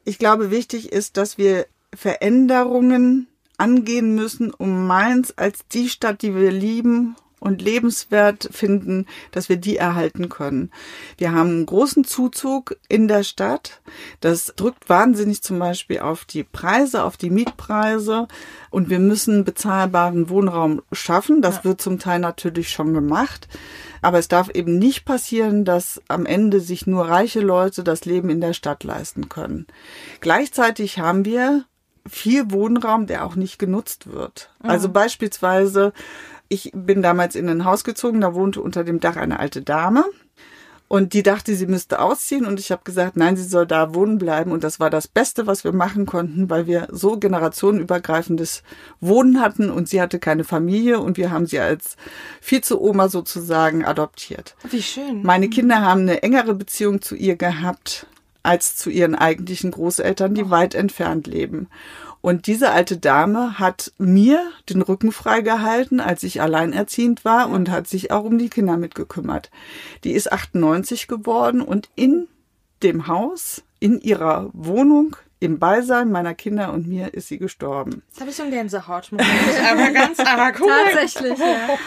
[0.04, 6.34] ich glaube, wichtig ist, dass wir Veränderungen angehen müssen, um Mainz als die Stadt, die
[6.34, 10.70] wir lieben und lebenswert finden, dass wir die erhalten können.
[11.16, 13.80] Wir haben einen großen Zuzug in der Stadt.
[14.20, 18.28] Das drückt wahnsinnig zum Beispiel auf die Preise, auf die Mietpreise.
[18.68, 21.42] Und wir müssen bezahlbaren Wohnraum schaffen.
[21.42, 21.64] Das ja.
[21.64, 23.48] wird zum Teil natürlich schon gemacht.
[24.02, 28.30] Aber es darf eben nicht passieren, dass am Ende sich nur reiche Leute das Leben
[28.30, 29.66] in der Stadt leisten können.
[30.20, 31.64] Gleichzeitig haben wir
[32.08, 34.50] viel Wohnraum, der auch nicht genutzt wird.
[34.62, 34.70] Mhm.
[34.70, 35.92] Also beispielsweise
[36.50, 40.04] ich bin damals in ein Haus gezogen, da wohnte unter dem Dach eine alte Dame.
[40.88, 42.44] Und die dachte, sie müsste ausziehen.
[42.44, 44.50] Und ich habe gesagt, nein, sie soll da wohnen bleiben.
[44.50, 48.64] Und das war das Beste, was wir machen konnten, weil wir so generationenübergreifendes
[49.00, 49.70] Wohnen hatten.
[49.70, 50.98] Und sie hatte keine Familie.
[50.98, 51.96] Und wir haben sie als
[52.40, 54.56] Vize-Oma sozusagen adoptiert.
[54.68, 55.22] Wie schön.
[55.22, 58.06] Meine Kinder haben eine engere Beziehung zu ihr gehabt
[58.42, 60.50] als zu ihren eigentlichen Großeltern, die oh.
[60.50, 61.68] weit entfernt leben.
[62.22, 67.86] Und diese alte Dame hat mir den Rücken freigehalten, als ich alleinerziehend war und hat
[67.86, 69.50] sich auch um die Kinder mitgekümmert.
[70.04, 72.28] Die ist 98 geworden und in
[72.82, 78.02] dem Haus, in ihrer Wohnung, im Beisein meiner Kinder und mir ist sie gestorben.
[78.10, 79.10] Jetzt habe ich so einen Gänsehaut.
[79.12, 80.60] aber ganz arg.
[80.60, 81.78] Tatsächlich, ja.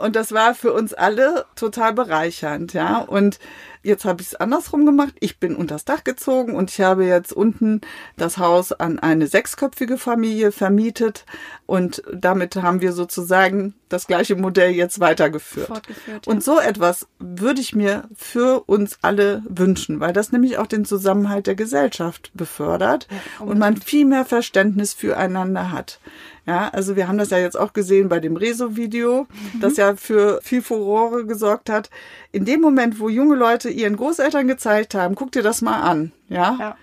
[0.00, 2.98] Und das war für uns alle total bereichernd, ja.
[2.98, 3.38] Und
[3.82, 5.14] Jetzt habe ich es andersrum gemacht.
[5.20, 7.80] Ich bin unters Dach gezogen und ich habe jetzt unten
[8.16, 11.24] das Haus an eine sechsköpfige Familie vermietet
[11.66, 15.66] und damit haben wir sozusagen das gleiche Modell jetzt weitergeführt.
[15.66, 16.32] Fortgeführt, ja.
[16.32, 20.84] Und so etwas würde ich mir für uns alle wünschen, weil das nämlich auch den
[20.84, 26.00] Zusammenhalt der Gesellschaft befördert ja, und man viel mehr Verständnis füreinander hat.
[26.46, 29.60] Ja, also wir haben das ja jetzt auch gesehen bei dem Rezo-Video, mhm.
[29.60, 31.90] das ja für viel Furore gesorgt hat.
[32.32, 36.12] In dem Moment, wo junge Leute ihren Großeltern gezeigt haben, guck dir das mal an,
[36.28, 36.56] ja.
[36.58, 36.76] ja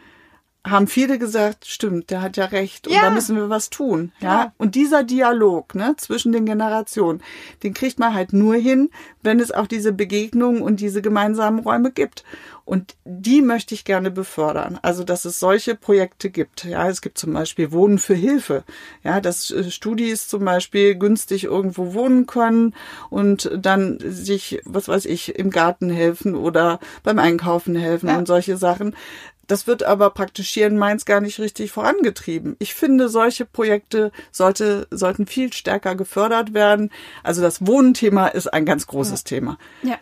[0.70, 3.02] haben viele gesagt, stimmt, der hat ja recht und ja.
[3.02, 4.28] da müssen wir was tun, ja?
[4.28, 4.54] ja.
[4.58, 7.22] Und dieser Dialog, ne, zwischen den Generationen,
[7.64, 8.90] den kriegt man halt nur hin,
[9.22, 12.24] wenn es auch diese Begegnungen und diese gemeinsamen Räume gibt.
[12.68, 14.78] Und die möchte ich gerne befördern.
[14.82, 16.66] Also, dass es solche Projekte gibt.
[16.66, 18.66] Ja, es gibt zum Beispiel Wohnen für Hilfe.
[19.06, 22.76] Ja, dass äh, Studis zum Beispiel günstig irgendwo wohnen können
[23.10, 28.18] und dann sich, was weiß ich, im Garten helfen oder beim Einkaufen helfen ja.
[28.18, 28.94] und solche Sachen.
[29.48, 32.56] Das wird aber praktisch hier in Mainz gar nicht richtig vorangetrieben.
[32.60, 36.92] Ich finde, solche Projekte sollte, sollten viel stärker gefördert werden.
[37.24, 39.30] Also das Wohnthema ist ein ganz großes ja.
[39.30, 39.58] Thema.
[39.84, 39.98] Ja.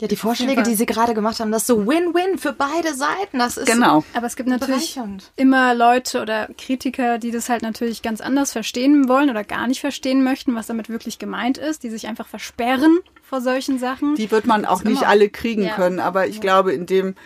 [0.00, 3.40] Ja, die Vorschläge, die Sie gerade gemacht haben, das ist so Win-Win für beide Seiten.
[3.40, 4.04] Das ist genau.
[4.14, 4.96] Aber es gibt natürlich
[5.34, 9.80] immer Leute oder Kritiker, die das halt natürlich ganz anders verstehen wollen oder gar nicht
[9.80, 14.14] verstehen möchten, was damit wirklich gemeint ist, die sich einfach versperren vor solchen Sachen.
[14.14, 15.74] Die wird man auch nicht alle kriegen ja.
[15.74, 16.42] können, aber ich ja.
[16.42, 17.16] glaube, in dem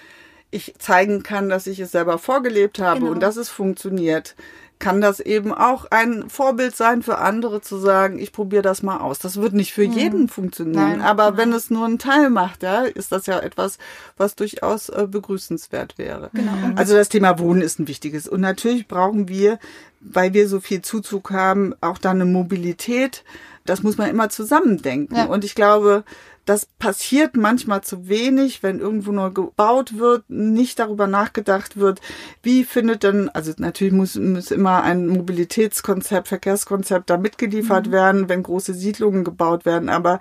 [0.52, 3.12] ich zeigen kann, dass ich es selber vorgelebt habe genau.
[3.12, 4.36] und dass es funktioniert,
[4.82, 8.98] kann das eben auch ein Vorbild sein für andere zu sagen, ich probiere das mal
[8.98, 9.20] aus.
[9.20, 9.92] Das wird nicht für mhm.
[9.92, 11.36] jeden funktionieren, nein, aber nein.
[11.36, 13.78] wenn es nur einen Teil macht, ja, ist das ja etwas,
[14.16, 16.30] was durchaus äh, begrüßenswert wäre.
[16.34, 16.52] Genau.
[16.74, 19.60] Also das Thema Wohnen ist ein wichtiges und natürlich brauchen wir,
[20.00, 23.22] weil wir so viel Zuzug haben, auch dann eine Mobilität.
[23.64, 25.26] Das muss man immer zusammendenken ja.
[25.26, 26.02] und ich glaube,
[26.44, 32.00] das passiert manchmal zu wenig, wenn irgendwo neu gebaut wird, nicht darüber nachgedacht wird,
[32.42, 37.92] wie findet denn, also natürlich muss, muss immer ein Mobilitätskonzept, Verkehrskonzept da mitgeliefert mhm.
[37.92, 40.18] werden, wenn große Siedlungen gebaut werden, aber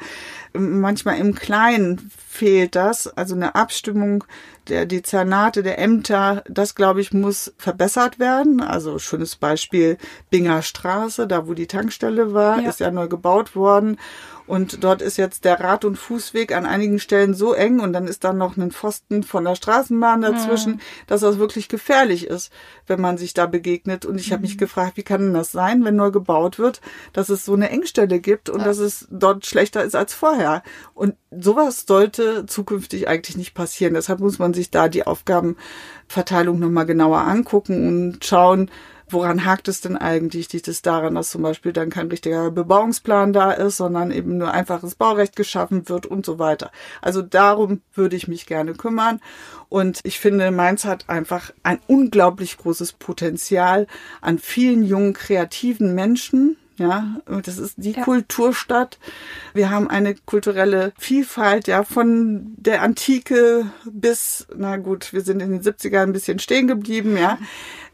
[0.53, 4.23] manchmal im Kleinen fehlt das, also eine Abstimmung
[4.67, 8.62] der Dezernate, der Ämter, das glaube ich muss verbessert werden.
[8.62, 9.97] Also schönes Beispiel
[10.29, 12.69] Binger Straße, da wo die Tankstelle war, ja.
[12.69, 13.97] ist ja neu gebaut worden
[14.51, 18.05] und dort ist jetzt der Rad- und Fußweg an einigen Stellen so eng und dann
[18.05, 20.79] ist dann noch ein Pfosten von der Straßenbahn dazwischen, mhm.
[21.07, 22.51] dass das wirklich gefährlich ist,
[22.85, 24.05] wenn man sich da begegnet.
[24.05, 24.33] Und ich mhm.
[24.33, 26.81] habe mich gefragt, wie kann denn das sein, wenn neu gebaut wird,
[27.13, 28.65] dass es so eine Engstelle gibt und ja.
[28.65, 30.63] dass es dort schlechter ist als vorher.
[30.93, 33.93] Und sowas sollte zukünftig eigentlich nicht passieren.
[33.93, 38.69] Deshalb muss man sich da die Aufgabenverteilung nochmal genauer angucken und schauen,
[39.12, 40.52] woran hakt es denn eigentlich?
[40.54, 44.52] Liegt es daran, dass zum Beispiel dann kein richtiger Bebauungsplan da ist, sondern eben nur
[44.52, 46.71] einfaches Baurecht geschaffen wird und so weiter.
[47.02, 49.21] Also darum würde ich mich gerne kümmern.
[49.69, 53.88] Und ich finde, Mainz hat einfach ein unglaublich großes Potenzial
[54.19, 58.04] an vielen jungen, kreativen Menschen, ja, das ist die ja.
[58.04, 58.97] Kulturstadt.
[59.54, 65.52] Wir haben eine kulturelle Vielfalt, ja, von der Antike bis, na gut, wir sind in
[65.52, 67.38] den 70ern ein bisschen stehen geblieben, ja.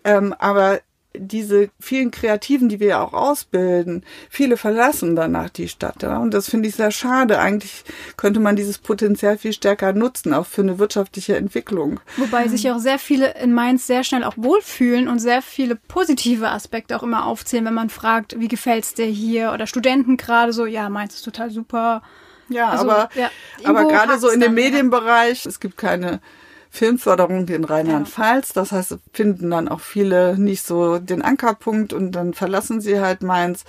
[0.03, 0.79] Ähm, aber
[1.15, 6.03] diese vielen Kreativen, die wir ja auch ausbilden, viele verlassen danach die Stadt.
[6.03, 6.17] Ja?
[6.17, 7.39] Und das finde ich sehr schade.
[7.39, 7.83] Eigentlich
[8.17, 11.99] könnte man dieses Potenzial viel stärker nutzen, auch für eine wirtschaftliche Entwicklung.
[12.17, 16.49] Wobei sich auch sehr viele in Mainz sehr schnell auch wohlfühlen und sehr viele positive
[16.49, 19.51] Aspekte auch immer aufzählen, wenn man fragt, wie gefällt's dir hier?
[19.53, 22.01] Oder Studenten gerade so, ja, Mainz ist total super.
[22.49, 23.29] Ja, Also, aber, ja,
[23.63, 24.53] aber gerade so in dem.
[24.53, 26.21] Medienbereich, es gibt keine
[26.69, 28.53] Filmförderung in Rheinland-Pfalz.
[28.53, 33.21] Das heißt, finden dann auch viele nicht so den Ankerpunkt und dann verlassen sie halt
[33.21, 33.63] Mainz.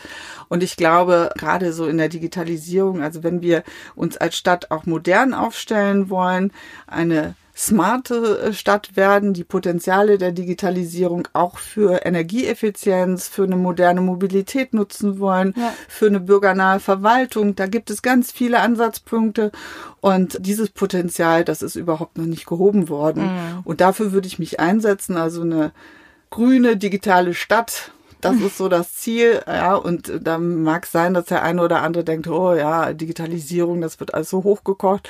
[0.49, 3.63] Und ich glaube, gerade so in der Digitalisierung, also wenn wir
[3.95, 6.53] uns als Stadt auch modern aufstellen wollen,
[6.87, 14.01] eine smarte äh, Stadt werden, die Potenziale der Digitalisierung auch für Energieeffizienz, für eine moderne
[14.01, 15.75] Mobilität nutzen wollen, Ja.
[15.89, 17.57] für eine bürgernahe Verwaltung.
[17.57, 19.51] Da gibt es ganz viele Ansatzpunkte
[20.01, 23.29] und dieses Potenzial, das ist überhaupt noch nicht gehoben worden.
[23.65, 25.73] Und dafür würde ich mich einsetzen, also eine
[26.31, 27.91] grüne digitale Stadt.
[28.21, 32.03] Das ist so das Ziel, ja, und da mag sein, dass der eine oder andere
[32.03, 35.09] denkt, oh ja, Digitalisierung, das wird alles so hochgekocht.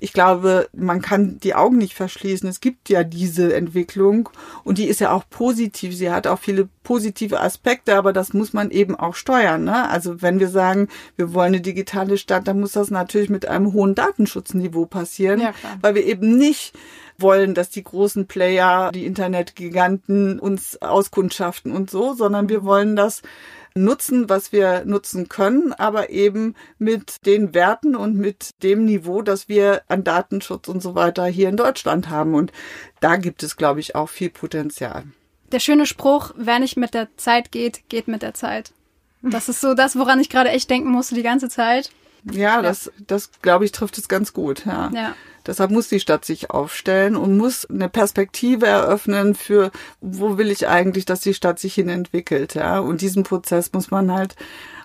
[0.00, 2.48] Ich glaube, man kann die Augen nicht verschließen.
[2.48, 4.28] Es gibt ja diese Entwicklung
[4.64, 5.94] und die ist ja auch positiv.
[5.94, 9.64] Sie hat auch viele positive Aspekte, aber das muss man eben auch steuern.
[9.64, 9.88] Ne?
[9.88, 13.72] Also wenn wir sagen, wir wollen eine digitale Stadt, dann muss das natürlich mit einem
[13.72, 16.74] hohen Datenschutzniveau passieren, Ja, weil wir eben nicht
[17.18, 23.22] wollen, dass die großen Player, die Internetgiganten uns auskundschaften und so, sondern wir wollen das
[23.74, 29.48] nutzen, was wir nutzen können, aber eben mit den Werten und mit dem Niveau, das
[29.48, 32.34] wir an Datenschutz und so weiter hier in Deutschland haben.
[32.34, 32.52] Und
[33.00, 35.04] da gibt es, glaube ich, auch viel Potenzial.
[35.52, 38.72] Der schöne Spruch, wer nicht mit der Zeit geht, geht mit der Zeit.
[39.22, 41.90] Das ist so das, woran ich gerade echt denken musste die ganze Zeit.
[42.24, 44.64] Ja, das, das glaube ich, trifft es ganz gut.
[44.66, 44.90] Ja.
[44.92, 45.14] Ja.
[45.46, 50.68] Deshalb muss die Stadt sich aufstellen und muss eine Perspektive eröffnen für, wo will ich
[50.68, 52.54] eigentlich, dass die Stadt sich hin entwickelt.
[52.54, 52.78] Ja?
[52.78, 54.36] Und diesen Prozess muss man halt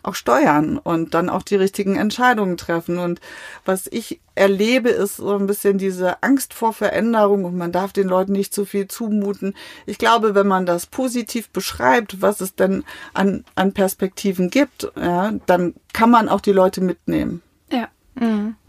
[0.06, 2.98] auch steuern und dann auch die richtigen Entscheidungen treffen.
[2.98, 3.20] Und
[3.66, 8.08] was ich erlebe, ist so ein bisschen diese Angst vor Veränderung und man darf den
[8.08, 9.56] Leuten nicht zu viel zumuten.
[9.86, 15.34] Ich glaube, wenn man das positiv beschreibt, was es denn an, an Perspektiven gibt, ja,
[15.46, 17.42] dann kann man auch die Leute mitnehmen.
[17.72, 17.88] Ja.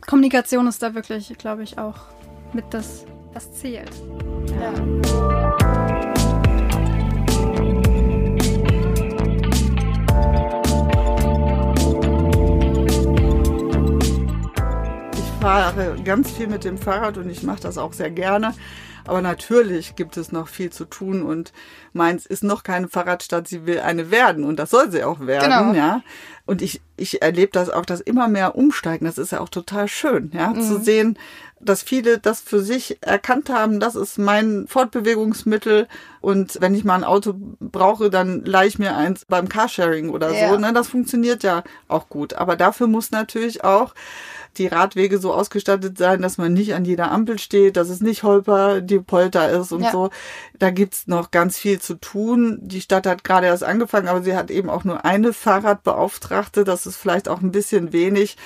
[0.06, 1.98] Kommunikation ist da wirklich, glaube ich, auch
[2.52, 3.90] mit das, was zählt.
[4.46, 5.95] Ich
[15.46, 18.52] fahre ganz viel mit dem Fahrrad und ich mache das auch sehr gerne.
[19.06, 21.52] Aber natürlich gibt es noch viel zu tun und
[21.92, 25.44] Mainz ist noch keine Fahrradstadt, sie will eine werden und das soll sie auch werden,
[25.48, 25.72] Genau.
[25.74, 26.02] ja.
[26.46, 29.04] Und ich, ich erlebe das auch, dass immer mehr umsteigen.
[29.06, 31.16] Das ist ja auch total schön, ja, zu sehen,
[31.60, 35.86] dass viele das für sich erkannt haben, das ist mein Fortbewegungsmittel
[36.20, 40.32] und wenn ich mal ein Auto brauche, dann leihe ich mir eins beim Carsharing oder
[40.32, 40.50] Ja.
[40.50, 40.58] so.
[40.58, 40.72] Ne?
[40.72, 42.34] Das funktioniert ja auch gut.
[42.34, 43.94] Aber dafür muss natürlich auch
[44.58, 48.22] die Radwege so ausgestattet sein, dass man nicht an jeder Ampel steht, dass es nicht
[48.22, 49.92] holper die Polter ist und Ja.
[49.92, 50.10] so.
[50.58, 52.58] Da gibt's noch ganz viel zu tun.
[52.62, 56.64] Die Stadt hat gerade erst angefangen, aber sie hat eben auch nur eine Fahrradbeauftragte.
[56.64, 58.36] Das ist vielleicht auch ein bisschen wenig.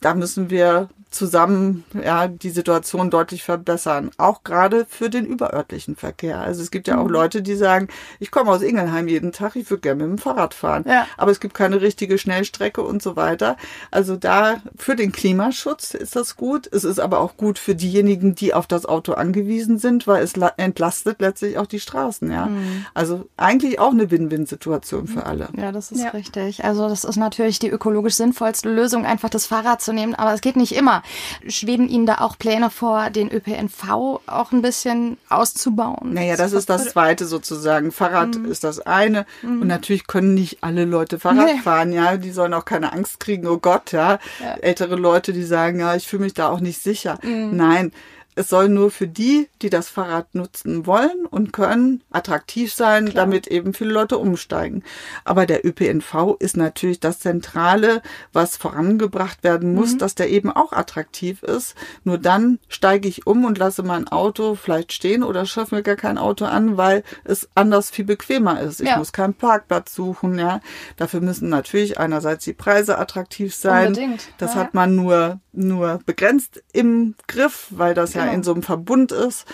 [0.00, 4.10] Da müssen wir zusammen ja die Situation deutlich verbessern.
[4.18, 6.38] Auch gerade für den überörtlichen Verkehr.
[6.40, 7.88] Also es gibt ja auch Leute, die sagen,
[8.20, 10.84] ich komme aus Ingelheim jeden Tag, ich würde gerne mit dem Fahrrad fahren.
[10.86, 11.06] Ja.
[11.16, 13.56] Aber es gibt keine richtige Schnellstrecke und so weiter.
[13.90, 15.10] Also da für den
[15.52, 16.68] Klimaschutz ist das gut.
[16.70, 20.36] Es ist aber auch gut für diejenigen, die auf das Auto angewiesen sind, weil es
[20.36, 22.30] la- entlastet letztlich auch die Straßen.
[22.30, 22.48] Ja,
[22.94, 25.48] also eigentlich auch eine Win-Win-Situation für alle.
[25.56, 26.10] Ja, das ist Ja.
[26.10, 26.64] richtig.
[26.64, 30.14] Also das ist natürlich die ökologisch sinnvollste Lösung, einfach das Fahrrad zu nehmen.
[30.14, 31.02] Aber es geht nicht immer.
[31.46, 36.12] Schweben Ihnen da auch Pläne vor, den ÖPNV auch ein bisschen auszubauen?
[36.14, 37.90] Naja, das ist das Zweite sozusagen.
[37.92, 39.24] Fahrrad ist das eine.
[39.42, 41.60] Und natürlich können nicht alle Leute Fahrrad Nee.
[41.62, 42.16] fahren, ja.
[42.16, 44.18] Die sollen auch keine Angst kriegen, oh Gott, ja.
[44.60, 47.18] Ältere Leute, die sagen, ja, ich fühle mich da auch nicht sicher.
[47.22, 47.92] Nein.
[48.38, 53.48] Es soll nur für die, die das Fahrrad nutzen wollen und können, attraktiv sein, damit
[53.48, 54.84] eben viele Leute umsteigen.
[55.24, 58.00] Aber der ÖPNV ist natürlich das Zentrale,
[58.32, 61.74] was vorangebracht werden muss, dass der eben auch attraktiv ist.
[62.04, 65.96] Nur dann steige ich um und lasse mein Auto vielleicht stehen oder schaffe mir gar
[65.96, 68.80] kein Auto an, weil es anders viel bequemer ist.
[68.80, 68.98] Ich Ja.
[68.98, 70.60] muss keinen Parkplatz suchen, ja.
[70.96, 73.88] Dafür müssen natürlich einerseits die Preise attraktiv sein.
[73.88, 74.60] Unbedingt, Das ja.
[74.60, 78.36] hat man nur, nur begrenzt im Griff, weil das ja Genau.
[78.36, 79.46] in so einem Verbund ist.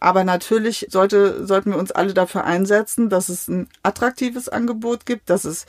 [0.00, 5.30] Aber natürlich sollte, sollten wir uns alle dafür einsetzen, dass es ein attraktives Angebot gibt,
[5.30, 5.66] dass es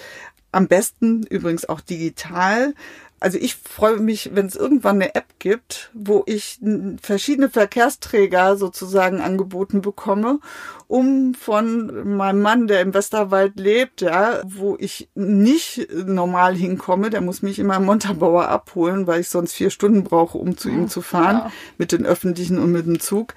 [0.52, 2.74] am besten übrigens auch digital
[3.22, 6.60] Also ich freue mich, wenn es irgendwann eine App gibt, wo ich
[7.04, 10.40] verschiedene Verkehrsträger sozusagen angeboten bekomme,
[10.88, 17.22] um von meinem Mann, der im Westerwald lebt, ja, wo ich nicht normal hinkomme, der
[17.22, 20.90] muss mich immer im Montabaur abholen, weil ich sonst vier Stunden brauche, um zu ihm
[20.90, 21.52] zu fahren, ja.
[21.78, 23.36] mit den öffentlichen und mit dem Zug,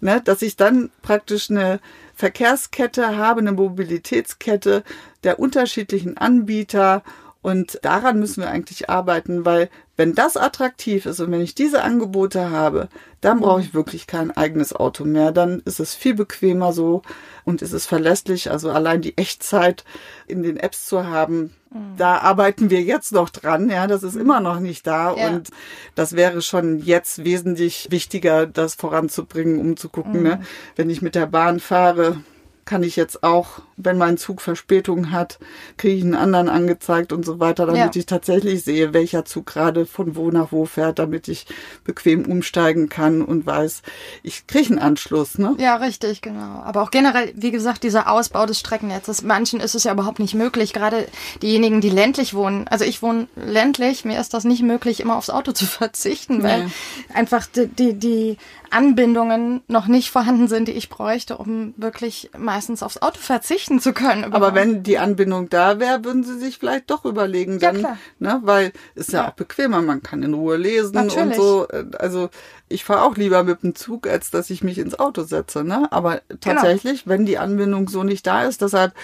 [0.00, 1.78] ne, dass ich dann praktisch eine
[2.16, 4.82] Verkehrskette habe, eine Mobilitätskette
[5.22, 7.04] der unterschiedlichen Anbieter
[7.42, 11.82] und daran müssen wir eigentlich arbeiten, weil wenn das attraktiv ist und wenn ich diese
[11.82, 12.88] Angebote habe,
[13.22, 15.32] dann brauche ich wirklich kein eigenes Auto mehr.
[15.32, 17.02] Dann ist es viel bequemer so
[17.44, 18.50] und ist es verlässlich.
[18.50, 19.84] Also allein die Echtzeit
[20.26, 21.96] in den Apps zu haben, mhm.
[21.96, 23.70] da arbeiten wir jetzt noch dran.
[23.70, 25.28] Ja, das ist immer noch nicht da ja.
[25.28, 25.48] und
[25.94, 30.36] das wäre schon jetzt wesentlich wichtiger, das voranzubringen, um zu gucken, ne?
[30.36, 30.40] mhm.
[30.40, 30.46] ne?
[30.76, 32.22] wenn ich mit der Bahn fahre,
[32.66, 35.38] kann ich jetzt auch, wenn mein Zug Verspätung hat,
[35.76, 38.00] kriege ich einen anderen angezeigt und so weiter, damit ja.
[38.00, 41.46] ich tatsächlich sehe, welcher Zug gerade von wo nach wo fährt, damit ich
[41.84, 43.82] bequem umsteigen kann und weiß,
[44.22, 45.38] ich kriege einen Anschluss.
[45.38, 45.54] Ne?
[45.58, 46.62] Ja, richtig, genau.
[46.62, 50.34] Aber auch generell, wie gesagt, dieser Ausbau des Streckennetzes, manchen ist es ja überhaupt nicht
[50.34, 51.06] möglich, gerade
[51.42, 52.68] diejenigen, die ländlich wohnen.
[52.68, 56.64] Also ich wohne ländlich, mir ist das nicht möglich, immer aufs Auto zu verzichten, weil
[56.64, 56.70] nee.
[57.14, 58.36] einfach die, die, die
[58.70, 63.92] Anbindungen noch nicht vorhanden sind, die ich bräuchte, um wirklich meistens aufs Auto verzichten zu
[63.92, 64.24] können.
[64.24, 64.34] Überhaupt.
[64.34, 67.98] Aber wenn die Anbindung da wäre, würden Sie sich vielleicht doch überlegen, dann, ja, klar.
[68.18, 71.38] ne, weil ist ja, ja, auch bequemer, man kann in Ruhe lesen Natürlich.
[71.38, 71.68] und so.
[71.98, 72.30] Also
[72.72, 75.64] ich fahre auch lieber mit dem Zug, als dass ich mich ins Auto setze.
[75.64, 75.90] Ne?
[75.90, 76.38] Aber genau.
[76.40, 77.14] tatsächlich, genau.
[77.14, 78.94] wenn die Anbindung so nicht da ist, deshalb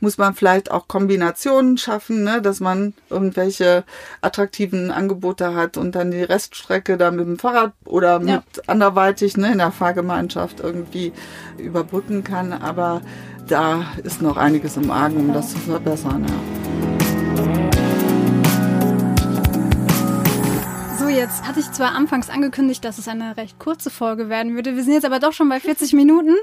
[0.00, 2.42] muss man vielleicht auch Kombinationen schaffen, ne?
[2.42, 3.84] dass man irgendwelche
[4.20, 8.42] attraktiven Angebote hat und dann die Reststrecke dann mit dem Fahrrad oder mit ja.
[8.66, 11.14] anderweitig ne, in der Fahrgemeinschaft irgendwie
[11.56, 12.52] überbrücken kann.
[12.52, 13.00] Aber
[13.46, 16.24] da ist noch einiges im Argen, um das zu verbessern.
[16.26, 16.64] Ja.
[21.24, 24.76] jetzt hatte ich zwar anfangs angekündigt, dass es eine recht kurze Folge werden würde.
[24.76, 26.34] Wir sind jetzt aber doch schon bei 40 Minuten.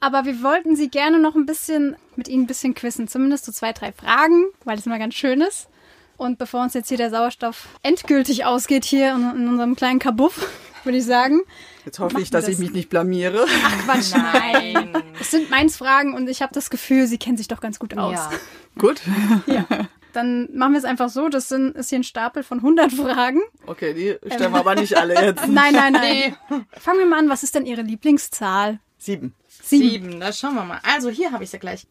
[0.00, 3.06] Aber wir wollten Sie gerne noch ein bisschen mit Ihnen ein bisschen quissen.
[3.06, 5.68] Zumindest so zwei, drei Fragen, weil das immer ganz schön ist.
[6.16, 10.50] Und bevor uns jetzt hier der Sauerstoff endgültig ausgeht, hier in, in unserem kleinen Kabuff,
[10.84, 11.42] würde ich sagen.
[11.84, 12.54] Jetzt hoffe ich, dass das.
[12.54, 13.46] ich mich nicht blamiere.
[13.64, 14.92] Ach Quatsch, nein.
[15.20, 17.96] Es sind meins Fragen und ich habe das Gefühl, Sie kennen sich doch ganz gut
[17.96, 18.14] aus.
[18.14, 18.30] Ja.
[18.78, 19.00] Gut.
[19.46, 19.66] Ja.
[20.12, 21.28] Dann machen wir es einfach so.
[21.28, 23.40] Das sind, ist hier ein Stapel von 100 Fragen.
[23.66, 25.46] Okay, die stellen wir aber nicht alle jetzt.
[25.48, 26.36] nein, nein, nein.
[26.48, 26.64] Nee.
[26.72, 27.28] Fangen wir mal an.
[27.28, 28.80] Was ist denn Ihre Lieblingszahl?
[28.98, 29.34] Sieben.
[29.48, 29.90] Sieben.
[29.90, 30.20] Sieben.
[30.20, 30.80] Da schauen wir mal.
[30.82, 31.86] Also hier habe ich sie gleich.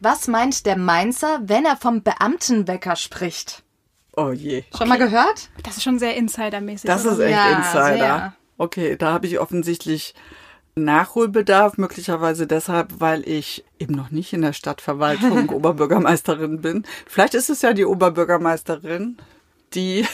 [0.00, 3.62] Was meint der Mainzer, wenn er vom Beamtenwecker spricht?
[4.16, 4.64] Oh je.
[4.72, 4.88] Schon okay.
[4.88, 5.50] mal gehört?
[5.62, 6.88] Das ist schon sehr insidermäßig.
[6.88, 7.12] Das oder?
[7.12, 7.96] ist echt ja, Insider.
[7.96, 8.34] Sehr.
[8.58, 10.14] Okay, da habe ich offensichtlich
[10.74, 16.84] Nachholbedarf, möglicherweise deshalb, weil ich eben noch nicht in der Stadtverwaltung Oberbürgermeisterin bin.
[17.06, 19.16] Vielleicht ist es ja die Oberbürgermeisterin,
[19.74, 20.06] die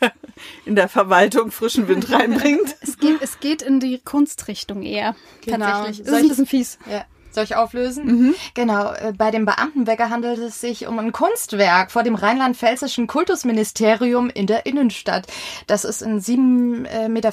[0.64, 2.76] in der Verwaltung frischen Wind reinbringt.
[2.80, 5.14] Es geht, es geht in die Kunstrichtung eher.
[5.44, 5.66] Genau.
[5.66, 6.06] Tatsächlich.
[6.06, 6.78] Das ist ein bisschen fies.
[6.90, 7.04] Ja.
[7.32, 8.04] Soll ich auflösen?
[8.04, 8.34] Mhm.
[8.54, 14.30] Genau, äh, bei dem Beamtenwecker handelt es sich um ein Kunstwerk vor dem rheinland-pfälzischen Kultusministerium
[14.30, 15.26] in der Innenstadt.
[15.66, 17.32] Das ist ein 7,50 äh, Meter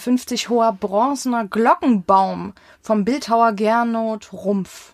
[0.49, 4.93] hoher bronzener Glockenbaum vom Bildhauer Gernot Rumpf.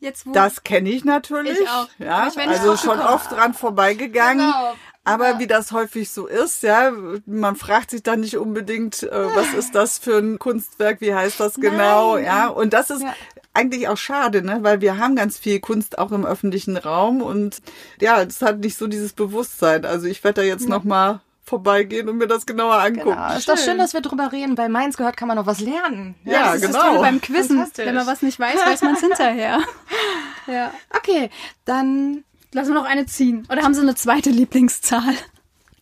[0.00, 1.58] Jetzt, das kenne ich natürlich.
[1.58, 1.88] Ich auch.
[1.98, 4.52] Ja, ich also schon oft dran vorbeigegangen.
[4.52, 4.74] Genau.
[5.04, 5.38] Aber ja.
[5.38, 6.90] wie das häufig so ist, ja,
[7.26, 11.38] man fragt sich dann nicht unbedingt, äh, was ist das für ein Kunstwerk, wie heißt
[11.40, 12.24] das genau, Nein.
[12.24, 12.48] ja.
[12.48, 13.14] Und das ist ja.
[13.52, 17.60] eigentlich auch schade, ne, weil wir haben ganz viel Kunst auch im öffentlichen Raum und
[18.00, 19.84] ja, es hat nicht so dieses Bewusstsein.
[19.84, 20.70] Also ich werde da jetzt ja.
[20.70, 23.10] noch mal vorbeigehen und mir das genauer angucken.
[23.10, 23.36] Genau.
[23.36, 24.54] Ist doch schön, dass wir drüber reden.
[24.54, 26.14] Bei Mainz gehört kann man noch was lernen.
[26.24, 26.78] Ja, ja das genau.
[26.78, 27.66] Ist das beim Quizzen.
[27.76, 29.60] Wenn man was nicht weiß, weiß man es hinterher.
[30.46, 30.72] ja.
[30.96, 31.28] Okay,
[31.66, 32.24] dann
[32.54, 33.46] Lass wir noch eine ziehen.
[33.50, 35.14] Oder haben Sie eine zweite Lieblingszahl?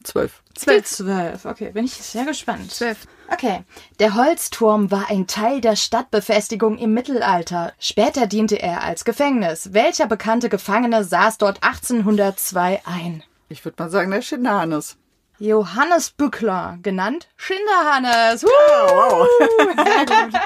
[0.05, 0.43] Zwölf.
[0.55, 0.87] Zwölf.
[0.87, 1.45] Zwölf.
[1.45, 2.73] Okay, bin ich sehr gespannt.
[2.73, 3.07] Zwölf.
[3.29, 3.62] Okay.
[3.99, 7.75] Der Holzturm war ein Teil der Stadtbefestigung im Mittelalter.
[7.79, 9.75] Später diente er als Gefängnis.
[9.75, 13.23] Welcher bekannte Gefangene saß dort 1802 ein?
[13.51, 14.97] Ich würde mal sagen, der Schinderhannes.
[15.39, 18.45] Johannes Bückler, genannt Schinderhannes.
[18.45, 19.29] Uh, wow.
[19.77, 20.41] Sehr gut.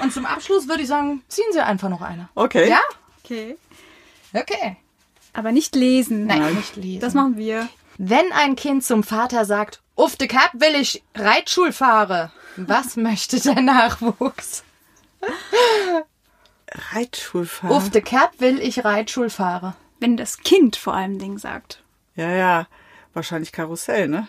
[0.00, 2.28] Und zum Abschluss würde ich sagen, ziehen Sie einfach noch eine.
[2.36, 2.68] Okay.
[2.68, 2.80] Ja?
[3.24, 3.56] Okay.
[4.32, 4.76] Okay.
[5.32, 6.26] Aber nicht lesen.
[6.26, 7.00] Nein, Nein, nicht lesen.
[7.00, 7.68] Das machen wir.
[7.98, 13.40] Wenn ein Kind zum Vater sagt, auf de Kap will ich Reitschul fahre, was möchte
[13.40, 14.64] der Nachwuchs?
[16.92, 17.74] Reitschul fahre?
[17.74, 19.74] Auf de Kap will ich Reitschul fahre.
[20.00, 21.82] Wenn das Kind vor allem Ding sagt.
[22.16, 22.66] Ja, ja.
[23.14, 24.26] Wahrscheinlich Karussell, ne?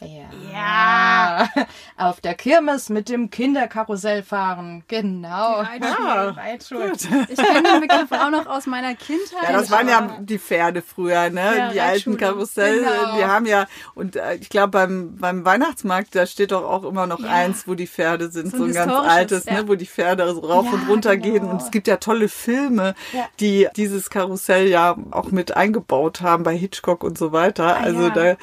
[0.00, 0.24] Ja.
[0.52, 1.48] Ja.
[1.96, 4.82] Auf der Kirmes mit dem Kinderkarussell fahren.
[4.88, 5.62] Genau.
[5.62, 6.08] Die Reitschule.
[6.08, 6.92] Ah, Reitschule.
[7.28, 9.42] Ich kenne den Begriff auch noch aus meiner Kindheit.
[9.44, 11.56] Ja, das waren ja die Pferde früher, ne?
[11.56, 12.16] Ja, die alten.
[12.16, 13.16] Karusselle, Genau.
[13.16, 17.06] die haben ja, und äh, ich glaube beim, beim Weihnachtsmarkt, da steht doch auch immer
[17.06, 17.28] noch Ja.
[17.30, 19.54] eins, wo die Pferde sind, So so ein ganz altes, ja.
[19.54, 19.68] ne?
[19.68, 21.34] Wo die Pferde so rauf Ja, und runter gehen.
[21.40, 21.50] genau.
[21.52, 23.26] Und es gibt ja tolle Filme, Ja.
[23.40, 27.76] die dieses Karussell ja auch mit eingebaut haben bei Hitchcock und so weiter.
[27.76, 28.10] also ja.
[28.10, 28.34] da,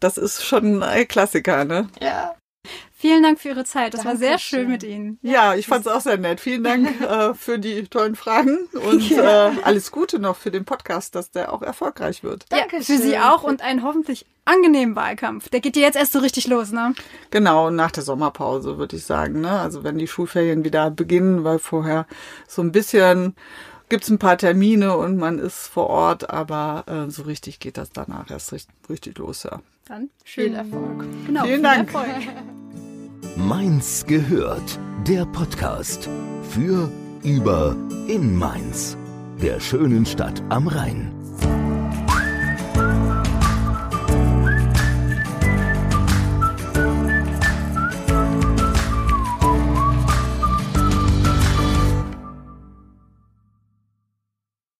[0.00, 1.88] das ist schon ein Klassiker, ne?
[2.00, 2.34] Ja.
[3.00, 3.94] Vielen Dank für Ihre Zeit.
[3.94, 4.60] Das war sehr Dankeschön.
[4.60, 5.18] schön mit Ihnen.
[5.22, 6.40] Ja, ich fand's auch sehr nett.
[6.40, 11.14] Vielen Dank äh, für die tollen Fragen und äh, alles Gute noch für den Podcast,
[11.14, 12.46] dass der auch erfolgreich wird.
[12.50, 12.96] Ja, Dankeschön.
[12.96, 15.48] für Sie auch und einen hoffentlich angenehmen Wahlkampf.
[15.48, 16.94] Der geht ja jetzt erst so richtig los, ne?
[17.30, 19.42] Genau, nach der Sommerpause würde ich sagen.
[19.42, 19.50] Ne?
[19.50, 22.04] Also wenn die Schulferien wieder beginnen, weil vorher
[22.48, 23.36] so ein bisschen
[23.88, 27.90] gibt's ein paar Termine und man ist vor Ort, aber äh, so richtig geht das
[27.92, 29.60] danach erst richtig, richtig los, ja.
[29.88, 30.54] Dann Viel schön.
[30.54, 31.04] Erfolg.
[31.26, 31.94] Genau, Vielen viel Dank.
[31.94, 32.08] Erfolg.
[33.36, 34.78] Mainz gehört.
[35.06, 36.08] Der Podcast
[36.50, 36.90] für,
[37.22, 37.74] über,
[38.08, 38.98] in Mainz.
[39.40, 41.17] Der schönen Stadt am Rhein.